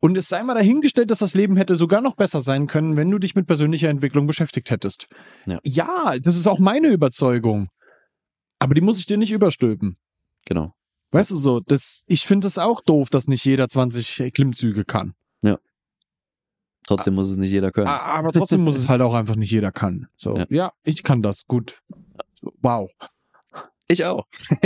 [0.01, 3.11] Und es sei mal dahingestellt, dass das Leben hätte sogar noch besser sein können, wenn
[3.11, 5.07] du dich mit persönlicher Entwicklung beschäftigt hättest.
[5.47, 6.19] Ja.
[6.23, 7.69] das ist auch meine Überzeugung.
[8.61, 9.97] Aber die muss ich dir nicht überstülpen.
[10.45, 10.75] Genau.
[11.11, 15.15] Weißt du so, das, ich finde es auch doof, dass nicht jeder 20 Klimmzüge kann.
[16.87, 17.87] Trotzdem muss es nicht jeder können.
[17.87, 20.09] Aber trotzdem muss es halt auch einfach nicht jeder kann.
[20.17, 20.47] So, Ja.
[20.51, 21.83] ja, ich kann das gut.
[22.61, 22.91] Wow.
[23.87, 24.27] Ich auch.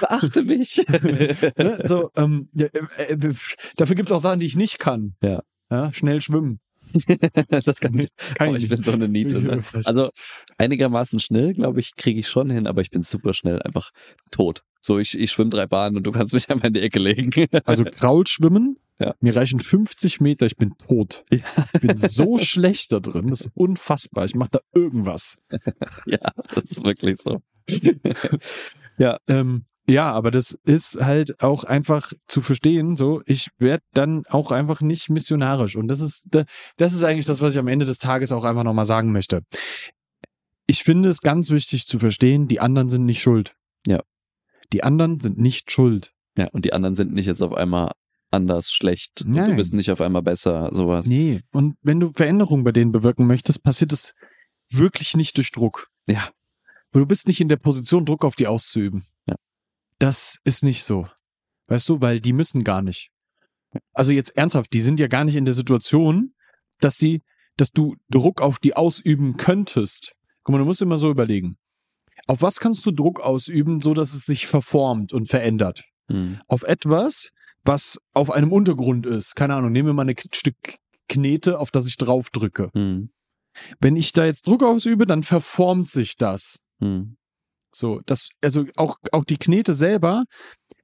[0.00, 0.84] Beachte mich.
[1.58, 1.82] Ne?
[1.84, 3.34] So, ähm, ja, äh, äh,
[3.76, 5.14] dafür gibt es auch Sachen, die ich nicht kann.
[5.22, 5.44] Ja.
[5.70, 6.58] ja schnell schwimmen.
[7.48, 8.08] das kann ich.
[8.34, 9.40] Kann Oh, ich bin so eine Niete.
[9.40, 9.62] Ne?
[9.84, 10.10] Also
[10.58, 13.90] einigermaßen schnell, glaube ich, kriege ich schon hin, aber ich bin super schnell einfach
[14.30, 14.62] tot.
[14.80, 17.32] So, ich, ich schwimme drei Bahnen und du kannst mich einmal in die Ecke legen.
[17.64, 19.14] Also Kraulschwimmen, Ja.
[19.20, 21.24] mir reichen 50 Meter, ich bin tot.
[21.30, 21.38] Ja.
[21.74, 24.24] Ich bin so schlecht da drin, das ist unfassbar.
[24.24, 25.36] Ich mache da irgendwas.
[26.06, 26.18] ja,
[26.54, 27.42] das ist wirklich so.
[29.28, 34.52] Ähm, ja, aber das ist halt auch einfach zu verstehen, so, ich werde dann auch
[34.52, 35.76] einfach nicht missionarisch.
[35.76, 36.44] Und das ist, da-
[36.76, 39.42] das ist eigentlich das, was ich am Ende des Tages auch einfach nochmal sagen möchte.
[40.66, 43.54] Ich finde es ganz wichtig zu verstehen, die anderen sind nicht schuld.
[43.86, 44.00] Ja.
[44.72, 46.12] Die anderen sind nicht schuld.
[46.36, 47.92] Ja, und die anderen sind nicht jetzt auf einmal
[48.30, 49.24] anders schlecht.
[49.24, 49.50] Nein.
[49.50, 51.06] du bist nicht auf einmal besser, sowas.
[51.06, 51.40] Nee.
[51.52, 54.14] Und wenn du Veränderungen bei denen bewirken möchtest, passiert es
[54.70, 55.88] wirklich nicht durch Druck.
[56.06, 56.28] Ja.
[56.92, 59.06] Du bist nicht in der Position, Druck auf die auszuüben.
[59.98, 61.08] Das ist nicht so.
[61.66, 63.10] Weißt du, weil die müssen gar nicht.
[63.92, 66.34] Also jetzt ernsthaft, die sind ja gar nicht in der Situation,
[66.80, 67.22] dass sie,
[67.56, 70.14] dass du Druck auf die ausüben könntest.
[70.42, 71.58] Guck mal, du musst immer so überlegen.
[72.26, 75.84] Auf was kannst du Druck ausüben, so dass es sich verformt und verändert?
[76.10, 76.40] Hm.
[76.48, 77.30] auf etwas,
[77.64, 79.36] was auf einem Untergrund ist.
[79.36, 80.56] Keine Ahnung, nehmen wir mal ein Stück
[81.08, 82.70] Knete, auf das ich drauf drücke.
[82.74, 83.10] Hm.
[83.80, 86.60] Wenn ich da jetzt Druck ausübe, dann verformt sich das.
[86.80, 87.17] Hm.
[87.72, 90.24] So, das, also auch, auch die Knete selber,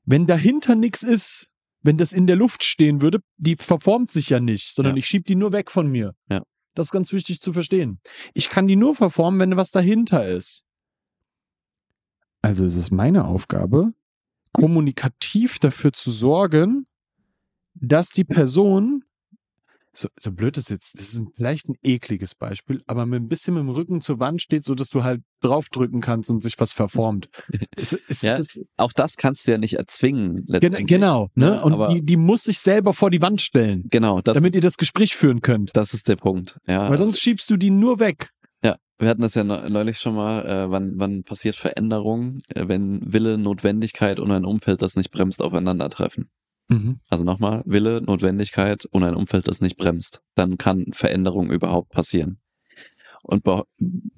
[0.05, 1.51] wenn dahinter nichts ist,
[1.83, 4.99] wenn das in der Luft stehen würde, die verformt sich ja nicht, sondern Ja.
[4.99, 6.15] ich schieb die nur weg von mir.
[6.31, 6.43] Ja.
[6.75, 8.01] Das ist ganz wichtig zu verstehen.
[8.33, 10.65] Ich kann die nur verformen, wenn was dahinter ist.
[12.43, 13.93] Also ist es meine Aufgabe,
[14.53, 16.87] kommunikativ dafür zu sorgen,
[17.75, 19.05] dass die Person,
[19.97, 23.55] so, so blöd das jetzt, das ist vielleicht ein ekliges Beispiel, aber mit ein bisschen
[23.55, 26.73] mit dem Rücken zur Wand steht, so dass du halt draufdrücken kannst und sich was
[26.73, 27.29] verformt.
[27.77, 30.37] Ist, ist, Ja, das, Auch das kannst du ja nicht erzwingen.
[30.37, 30.87] gen letztendlich.
[30.87, 31.47] genau, ne?
[31.51, 34.55] Ne, Und aber- die, die muss sich selber vor die Wand stellen, Genau, das, damit
[34.55, 35.71] ihr das Gespräch führen könnt.
[35.77, 36.59] das ist der Punkt.
[36.67, 36.89] Ja.
[36.91, 38.31] Weil sonst schiebst du die nur weg.
[38.63, 42.67] Ja, wir hatten das ja neu- neulich schon mal, äh, wann, wann passiert Veränderung, äh,
[42.69, 46.31] wenn Wille, Notwendigkeit und ein Umfeld das nicht bremst, aufeinandertreffen.
[46.69, 47.01] Mhm.
[47.09, 50.23] Also nochmal, Wille, Notwendigkeit und ein Umfeld das nicht bremst.
[50.35, 52.39] Dann kann Veränderung überhaupt passieren.
[53.23, 53.43] Und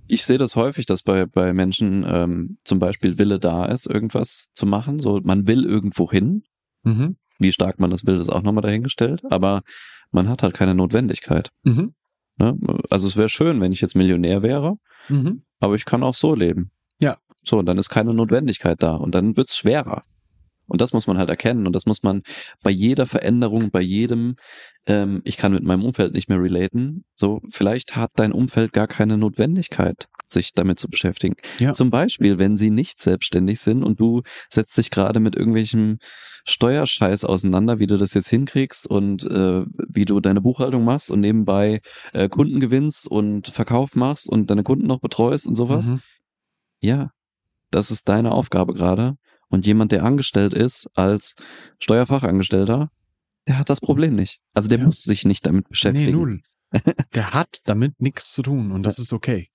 [0.09, 4.49] ich sehe das häufig, dass bei, bei Menschen ähm, zum Beispiel Wille da ist, irgendwas
[4.53, 4.99] zu machen.
[4.99, 6.43] So, man will irgendwo hin.
[6.83, 7.17] Mhm.
[7.39, 9.23] Wie stark man das will, ist auch nochmal dahingestellt.
[9.31, 9.63] Aber
[10.11, 11.51] man hat halt keine Notwendigkeit.
[11.63, 11.95] Mhm.
[12.39, 12.59] Ne?
[12.91, 14.77] Also es wäre schön, wenn ich jetzt Millionär wäre.
[15.09, 15.43] Mhm.
[15.61, 16.73] aber ich kann auch so leben.
[17.01, 17.19] Ja.
[17.45, 20.03] So, und dann ist keine Notwendigkeit da und dann wird's schwerer.
[20.67, 22.23] Und das muss man halt erkennen und das muss man
[22.63, 24.37] bei jeder Veränderung, bei jedem,
[24.87, 28.89] ähm, ich kann mit meinem Umfeld nicht mehr relaten, so, vielleicht hat dein Umfeld gar
[28.89, 31.37] keine Notwendigkeit, sich damit zu beschäftigen.
[31.59, 31.73] Ja.
[31.73, 35.99] Zum Beispiel, wenn sie nicht selbstständig sind und du setzt dich gerade mit irgendwelchem
[36.49, 41.21] Steuerscheiß auseinander, wie du das jetzt hinkriegst und äh, wie du deine Buchhaltung machst und
[41.21, 41.81] nebenbei
[42.13, 45.87] äh, Kunden gewinnst und Verkauf machst und deine Kunden noch betreust und sowas.
[45.87, 46.01] Mhm.
[46.81, 47.11] Ja,
[47.71, 49.17] das ist deine Aufgabe gerade.
[49.49, 51.35] Und jemand, der angestellt ist als
[51.79, 52.91] Steuerfachangestellter,
[53.47, 54.41] der hat das Problem nicht.
[54.55, 54.85] Also der Ja.
[54.87, 56.13] muss sich nicht damit Nee, beschäftigen.
[56.13, 56.43] null.
[57.15, 59.51] Der hat damit nichts zu tun und das ist okay.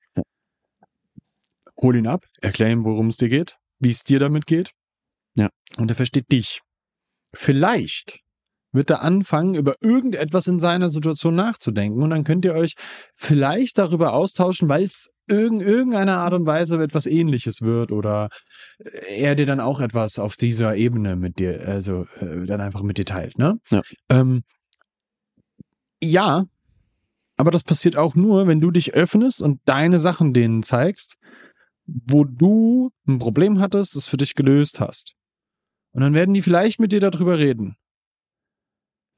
[1.79, 4.71] Hol ihn ab, erklär ihm, worum es dir geht, wie es dir damit geht.
[5.35, 5.49] Ja.
[5.77, 6.61] Und er versteht dich.
[7.33, 8.21] Vielleicht
[8.71, 12.01] wird er anfangen, über irgendetwas in seiner Situation nachzudenken.
[12.01, 12.75] Und dann könnt ihr euch
[13.15, 18.29] vielleicht darüber austauschen, weil es in irgendeiner Art und Weise etwas ähnliches wird oder
[19.07, 22.97] er dir dann auch etwas auf dieser Ebene mit dir, also äh, dann einfach mit
[22.97, 23.57] dir teilt, ne?
[23.69, 23.81] Ja.
[24.09, 24.43] Ähm,
[26.03, 26.45] ja,
[27.37, 31.17] aber das passiert auch nur, wenn du dich öffnest und deine Sachen denen zeigst,
[31.85, 35.13] wo du ein Problem hattest, es für dich gelöst hast.
[35.91, 37.75] Und dann werden die vielleicht mit dir darüber reden.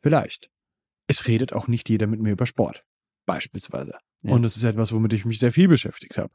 [0.03, 0.49] Vielleicht.
[1.07, 2.83] Es redet auch nicht jeder mit mir über Sport.
[3.25, 3.93] Beispielsweise.
[4.21, 4.33] Ja.
[4.33, 6.33] Und das ist etwas, womit ich mich sehr viel beschäftigt habe.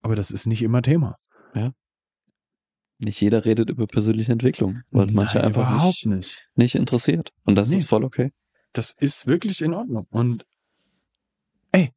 [0.00, 1.18] Aber das ist nicht immer Thema.
[3.00, 6.48] Nicht jeder redet über persönliche Entwicklung, weil es manche Nein, einfach nicht, nicht.
[6.56, 7.32] nicht interessiert.
[7.44, 7.76] Und das Nee.
[7.78, 8.32] ist voll okay.
[8.72, 10.08] Das ist wirklich in Ordnung.
[10.10, 10.44] Und
[11.70, 11.92] ey,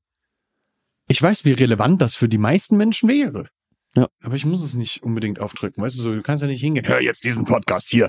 [1.08, 3.50] ich weiß, wie relevant das für die meisten Menschen wäre.
[3.96, 4.08] Ja.
[4.22, 5.84] Aber ich muss es nicht unbedingt aufdrücken.
[5.84, 8.08] Weißt du, so, du kannst ja nicht hingehen, hör jetzt diesen Podcast hier.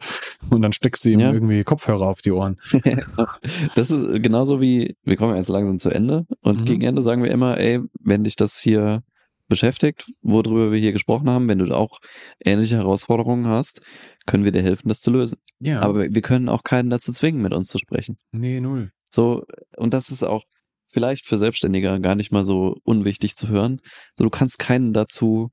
[0.49, 1.33] Und dann steckst du ihm Ja.
[1.33, 2.59] irgendwie Kopfhörer auf die Ohren.
[3.75, 6.65] Das ist genauso wie, wir kommen jetzt langsam zu Ende und Mhm.
[6.67, 9.03] gegen Ende sagen wir immer, ey, wenn dich das hier
[9.49, 11.99] beschäftigt, worüber wir hier gesprochen haben, wenn du auch
[12.45, 13.83] ähnliche Herausforderungen hast,
[14.27, 15.39] können wir dir helfen, das zu lösen.
[15.59, 15.81] Ja.
[15.81, 18.17] Aber wir wir können auch keinen dazu zwingen, mit uns zu sprechen.
[18.31, 18.93] nee, null.
[19.11, 19.45] So,
[19.77, 20.45] und das ist auch
[20.91, 23.81] vielleicht für Selbstständige gar nicht mal so unwichtig zu hören.
[24.17, 25.51] So, du kannst keinen dazu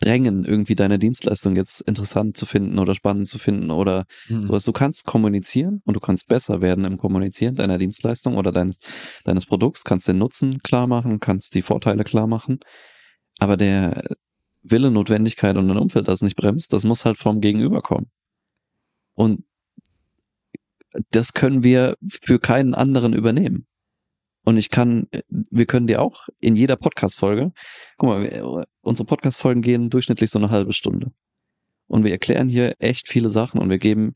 [0.00, 4.46] drängen, irgendwie deine Dienstleistung jetzt interessant zu finden oder spannend zu finden oder Mhm.
[4.46, 4.64] sowas.
[4.64, 8.78] Du kannst kommunizieren und du kannst besser werden im Kommunizieren deiner Dienstleistung oder deines,
[9.24, 12.60] deines Produkts, kannst den Nutzen klar machen, kannst die Vorteile klar machen.
[13.40, 14.02] Aber der
[14.62, 18.10] Wille, Notwendigkeit und ein Umfeld, das nicht bremst, das muss halt vom Gegenüber kommen.
[19.14, 19.44] Und
[21.10, 23.66] das können wir für keinen anderen übernehmen.
[24.48, 27.52] Und ich kann, wir können dir auch in jeder Podcast-Folge,
[27.98, 31.12] guck mal, wir- unsere Podcast-Folgen gehen durchschnittlich so eine halbe Stunde.
[31.86, 34.14] Und wir erklären hier echt viele Sachen und wir geben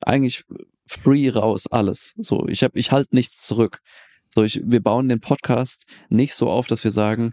[0.00, 0.42] eigentlich
[0.88, 2.14] free raus alles.
[2.16, 3.78] So, ich habe, ich halte nichts zurück.
[4.34, 7.32] So, ich, wir bauen den Podcast nicht so auf, dass wir sagen,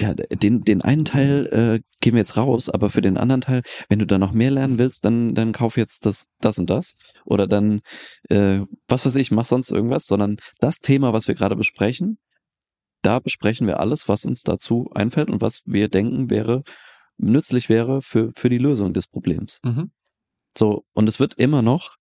[0.00, 3.62] ja, den, den einen Teil äh, geben wir jetzt raus, aber für den anderen Teil,
[3.88, 6.94] wenn du da noch mehr lernen willst, dann, dann kauf jetzt das, das und das.
[7.24, 7.80] Oder dann,
[8.28, 12.18] äh, was weiß ich, mach sonst irgendwas, sondern das Thema, was wir gerade besprechen,
[13.02, 16.62] da besprechen wir alles, was uns dazu einfällt und was wir denken wäre,
[17.16, 19.60] nützlich wäre für, für die Lösung des Problems.
[19.62, 19.90] Mhm.
[20.56, 21.96] So, und es wird immer noch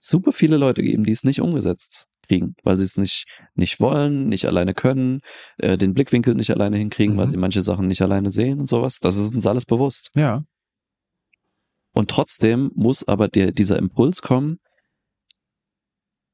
[0.00, 4.28] super viele Leute geben, die es nicht umgesetzt kriegen, weil sie es nicht, nicht wollen,
[4.28, 5.20] nicht alleine können,
[5.58, 7.30] äh, den Blickwinkel nicht alleine hinkriegen, weil Mhm.
[7.30, 9.00] sie manche Sachen nicht alleine sehen und sowas.
[9.00, 10.10] Das ist uns alles bewusst.
[10.14, 10.44] Ja.
[11.92, 14.60] Und trotzdem muss aber der, dieser Impuls kommen,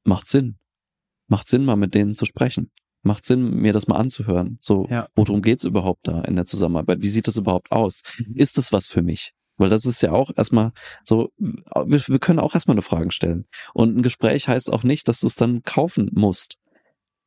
[0.03, 0.57] macht Sinn.
[1.27, 2.71] Macht Sinn, mal mit denen zu sprechen.
[3.01, 4.57] Macht Sinn, mir das mal anzuhören.
[4.61, 5.07] So, Ja.
[5.15, 7.01] worum geht's überhaupt da in der Zusammenarbeit?
[7.01, 8.01] Wie sieht das überhaupt aus?
[8.19, 8.35] Mhm.
[8.35, 9.31] Ist das was für mich?
[9.57, 10.71] Weil das ist ja auch erstmal
[11.03, 13.45] so, wir, wir können auch erstmal eine Frage stellen.
[13.73, 16.57] Und ein Gespräch heißt auch nicht, dass du es dann kaufen musst.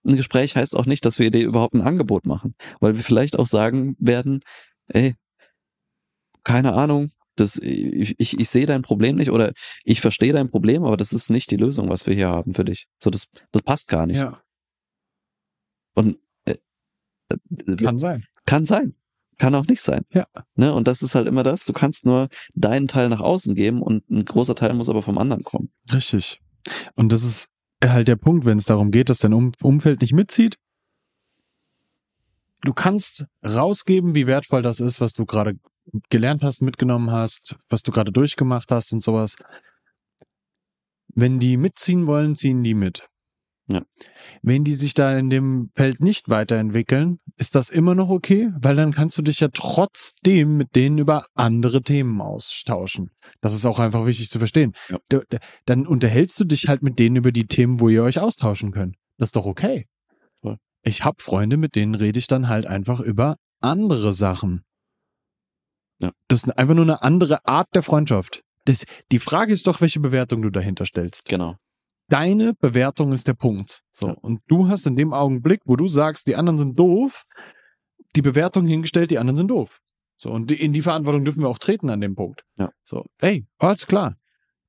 [0.06, 2.54] Ein Gespräch heißt auch nicht, dass wir dir überhaupt ein Angebot machen.
[2.80, 4.40] Weil wir vielleicht auch sagen werden,
[4.88, 5.14] ey,
[6.44, 9.52] keine Ahnung, das, ich, ich, ich sehe dein Problem nicht oder
[9.84, 12.64] ich verstehe dein Problem, aber das ist nicht die Lösung, was wir hier haben für
[12.64, 12.86] dich.
[13.02, 14.18] So, das, das passt gar nicht.
[14.18, 14.42] Ja.
[15.94, 16.56] Und äh,
[17.28, 18.24] äh, Kann sein.
[18.44, 18.94] kann sein.
[19.38, 20.04] Kann auch nicht sein.
[20.12, 20.26] Ja.
[20.56, 20.74] Ne?
[20.74, 24.08] Und das ist halt immer das, du kannst nur deinen Teil nach außen geben und
[24.10, 25.70] ein großer Teil muss aber vom anderen kommen.
[25.92, 26.40] Richtig.
[26.96, 27.48] Und das ist
[27.84, 30.56] halt der Punkt, wenn es darum geht, dass dein um Umfeld nicht mitzieht.
[32.62, 35.54] Du kannst rausgeben, wie wertvoll das ist, was du gerade
[36.10, 39.36] gelernt hast, mitgenommen hast, was du gerade durchgemacht hast und sowas.
[41.14, 43.06] Wenn die mitziehen wollen, ziehen die mit.
[43.70, 43.82] Ja.
[44.42, 48.76] Wenn die sich da in dem Feld nicht weiterentwickeln, ist das immer noch okay, weil
[48.76, 53.10] dann kannst du dich ja trotzdem mit denen über andere Themen austauschen.
[53.42, 54.72] Das ist auch einfach wichtig zu verstehen.
[54.88, 54.98] Ja.
[55.10, 55.22] Du,
[55.66, 58.96] dann unterhältst du dich halt mit denen über die Themen, wo ihr euch austauschen könnt.
[59.18, 59.86] Das ist doch okay.
[60.40, 60.56] Voll.
[60.82, 64.62] Ich habe Freunde, mit denen rede ich dann halt einfach über andere Sachen.
[66.00, 66.12] Ja.
[66.28, 68.42] Das ist einfach nur eine andere Art der Freundschaft.
[68.64, 71.26] Das, die Frage ist doch, welche Bewertung du dahinter stellst.
[71.26, 71.56] Genau.
[72.08, 73.82] Deine Bewertung ist der Punkt.
[73.90, 74.08] So.
[74.08, 74.12] Ja.
[74.14, 77.24] Und du hast in dem Augenblick, wo du sagst, die anderen sind doof,
[78.16, 79.80] die Bewertung hingestellt, die anderen sind doof.
[80.16, 80.30] So.
[80.30, 82.44] Und in die Verantwortung dürfen wir auch treten an dem Punkt.
[82.56, 82.70] Ja.
[82.84, 83.04] So.
[83.20, 84.16] Ey, alles klar.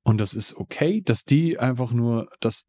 [0.02, 2.64] Und das ist okay, dass die einfach nur das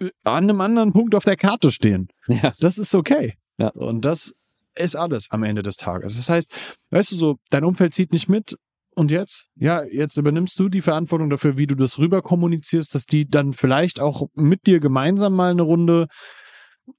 [0.00, 2.08] äh, an einem anderen Punkt auf der Karte stehen.
[2.26, 2.52] Ja.
[2.60, 3.34] Das ist okay.
[3.58, 3.68] Ja.
[3.70, 4.34] Und das
[4.74, 6.16] ist alles am Ende des Tages.
[6.16, 6.52] Das heißt,
[6.90, 8.56] weißt du so, dein Umfeld zieht nicht mit.
[8.98, 9.46] Und jetzt?
[9.54, 13.52] Ja, jetzt übernimmst du die Verantwortung dafür, wie du das rüber kommunizierst, dass die dann
[13.52, 16.08] vielleicht auch mit dir gemeinsam mal eine Runde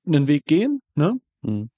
[0.07, 1.15] einen Weg gehen, ne?
[1.41, 1.69] Mhm.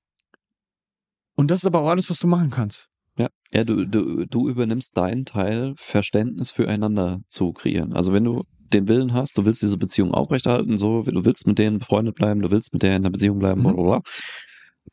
[1.34, 2.86] Und das ist aber auch alles, was du machen kannst.
[3.17, 3.30] Ja.
[3.51, 7.93] Ja, du, du, du übernimmst deinen Teil, Verständnis füreinander zu kreieren.
[7.93, 11.57] Also wenn du den Willen hast, du willst diese Beziehung aufrechterhalten, so, du willst mit
[11.57, 13.74] denen befreundet bleiben, du willst mit der in einer Beziehung bleiben, Mhm.
[13.74, 14.01] blablabla,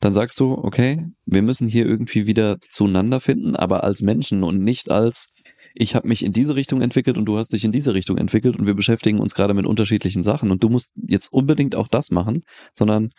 [0.01, 4.63] dann sagst du, okay, wir müssen hier irgendwie wieder zueinander finden, aber als Menschen und
[4.63, 5.29] nicht als
[5.75, 8.59] ich habe mich in diese Richtung entwickelt und du hast dich in diese Richtung entwickelt
[8.59, 12.11] und wir beschäftigen uns gerade mit unterschiedlichen Sachen und du musst jetzt unbedingt auch das
[12.11, 12.43] machen,
[12.77, 13.11] sondern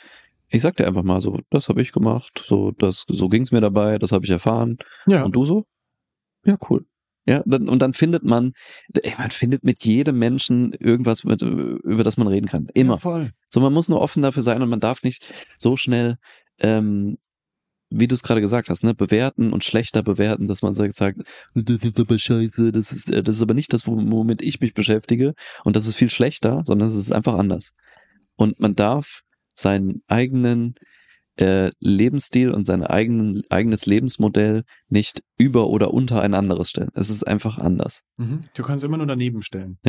[0.49, 3.61] ich sag dir einfach mal so, das habe ich gemacht, so das so ging's mir
[3.61, 5.23] dabei, das habe ich erfahren Ja.
[5.23, 5.65] und du so?
[6.43, 6.85] Ja, cool.
[7.27, 8.53] Ja, dann, und dann findet man,
[9.03, 12.67] ey, man findet mit jedem Menschen irgendwas, mit, über das man reden kann.
[12.73, 12.93] Immer.
[12.95, 13.31] Ja, voll.
[13.53, 16.17] So, man muss nur offen dafür sein und man darf nicht so schnell,
[16.59, 17.17] ähm,
[17.91, 21.21] wie du es gerade gesagt hast, ne, bewerten und schlechter bewerten, dass man sagt, sagt,
[21.55, 24.59] das ist aber scheiße, das ist, äh, das ist aber nicht das, wom- womit ich
[24.61, 25.33] mich beschäftige
[25.63, 27.71] und das ist viel schlechter, sondern es ist einfach anders.
[28.35, 29.21] Und man darf
[29.55, 30.75] seinen eigenen
[31.39, 36.91] äh, Lebensstil und sein eigenen, eigenes Lebensmodell nicht über oder unter ein anderes stellen.
[36.93, 38.03] Es ist einfach anders.
[38.17, 38.41] Mhm.
[38.53, 39.79] Du kannst immer nur daneben stellen.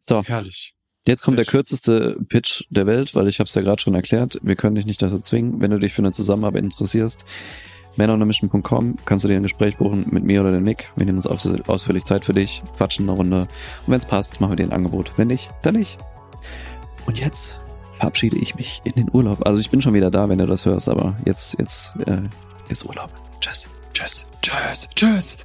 [0.00, 0.75] So, Herrlich.
[1.06, 4.38] Jetzt kommt der kürzeste Pitch der Welt, weil ich habe es ja gerade schon erklärt.
[4.42, 5.60] Wir können dich nicht dazu zwingen.
[5.60, 7.24] Wenn du dich für eine Zusammenarbeit interessierst,
[7.96, 10.90] manonermission.com kannst du dir ein Gespräch buchen mit mir oder dem Nick.
[10.96, 13.40] Wir nehmen uns aus, ausführlich Zeit für dich, quatschen eine Runde.
[13.40, 13.48] Und
[13.86, 15.12] wenn es passt, machen wir dir ein Angebot.
[15.16, 15.98] Wenn nicht, dann nicht.
[17.06, 17.58] Und jetzt
[17.98, 19.46] verabschiede ich mich in den Urlaub.
[19.46, 22.22] Also ich bin schon wieder da, wenn du das hörst, aber jetzt, jetzt äh,
[22.68, 23.12] ist Urlaub.
[23.40, 23.68] Tschüss.
[23.92, 24.26] Tschüss.
[24.42, 24.88] Tschüss.
[24.94, 25.36] Tschüss.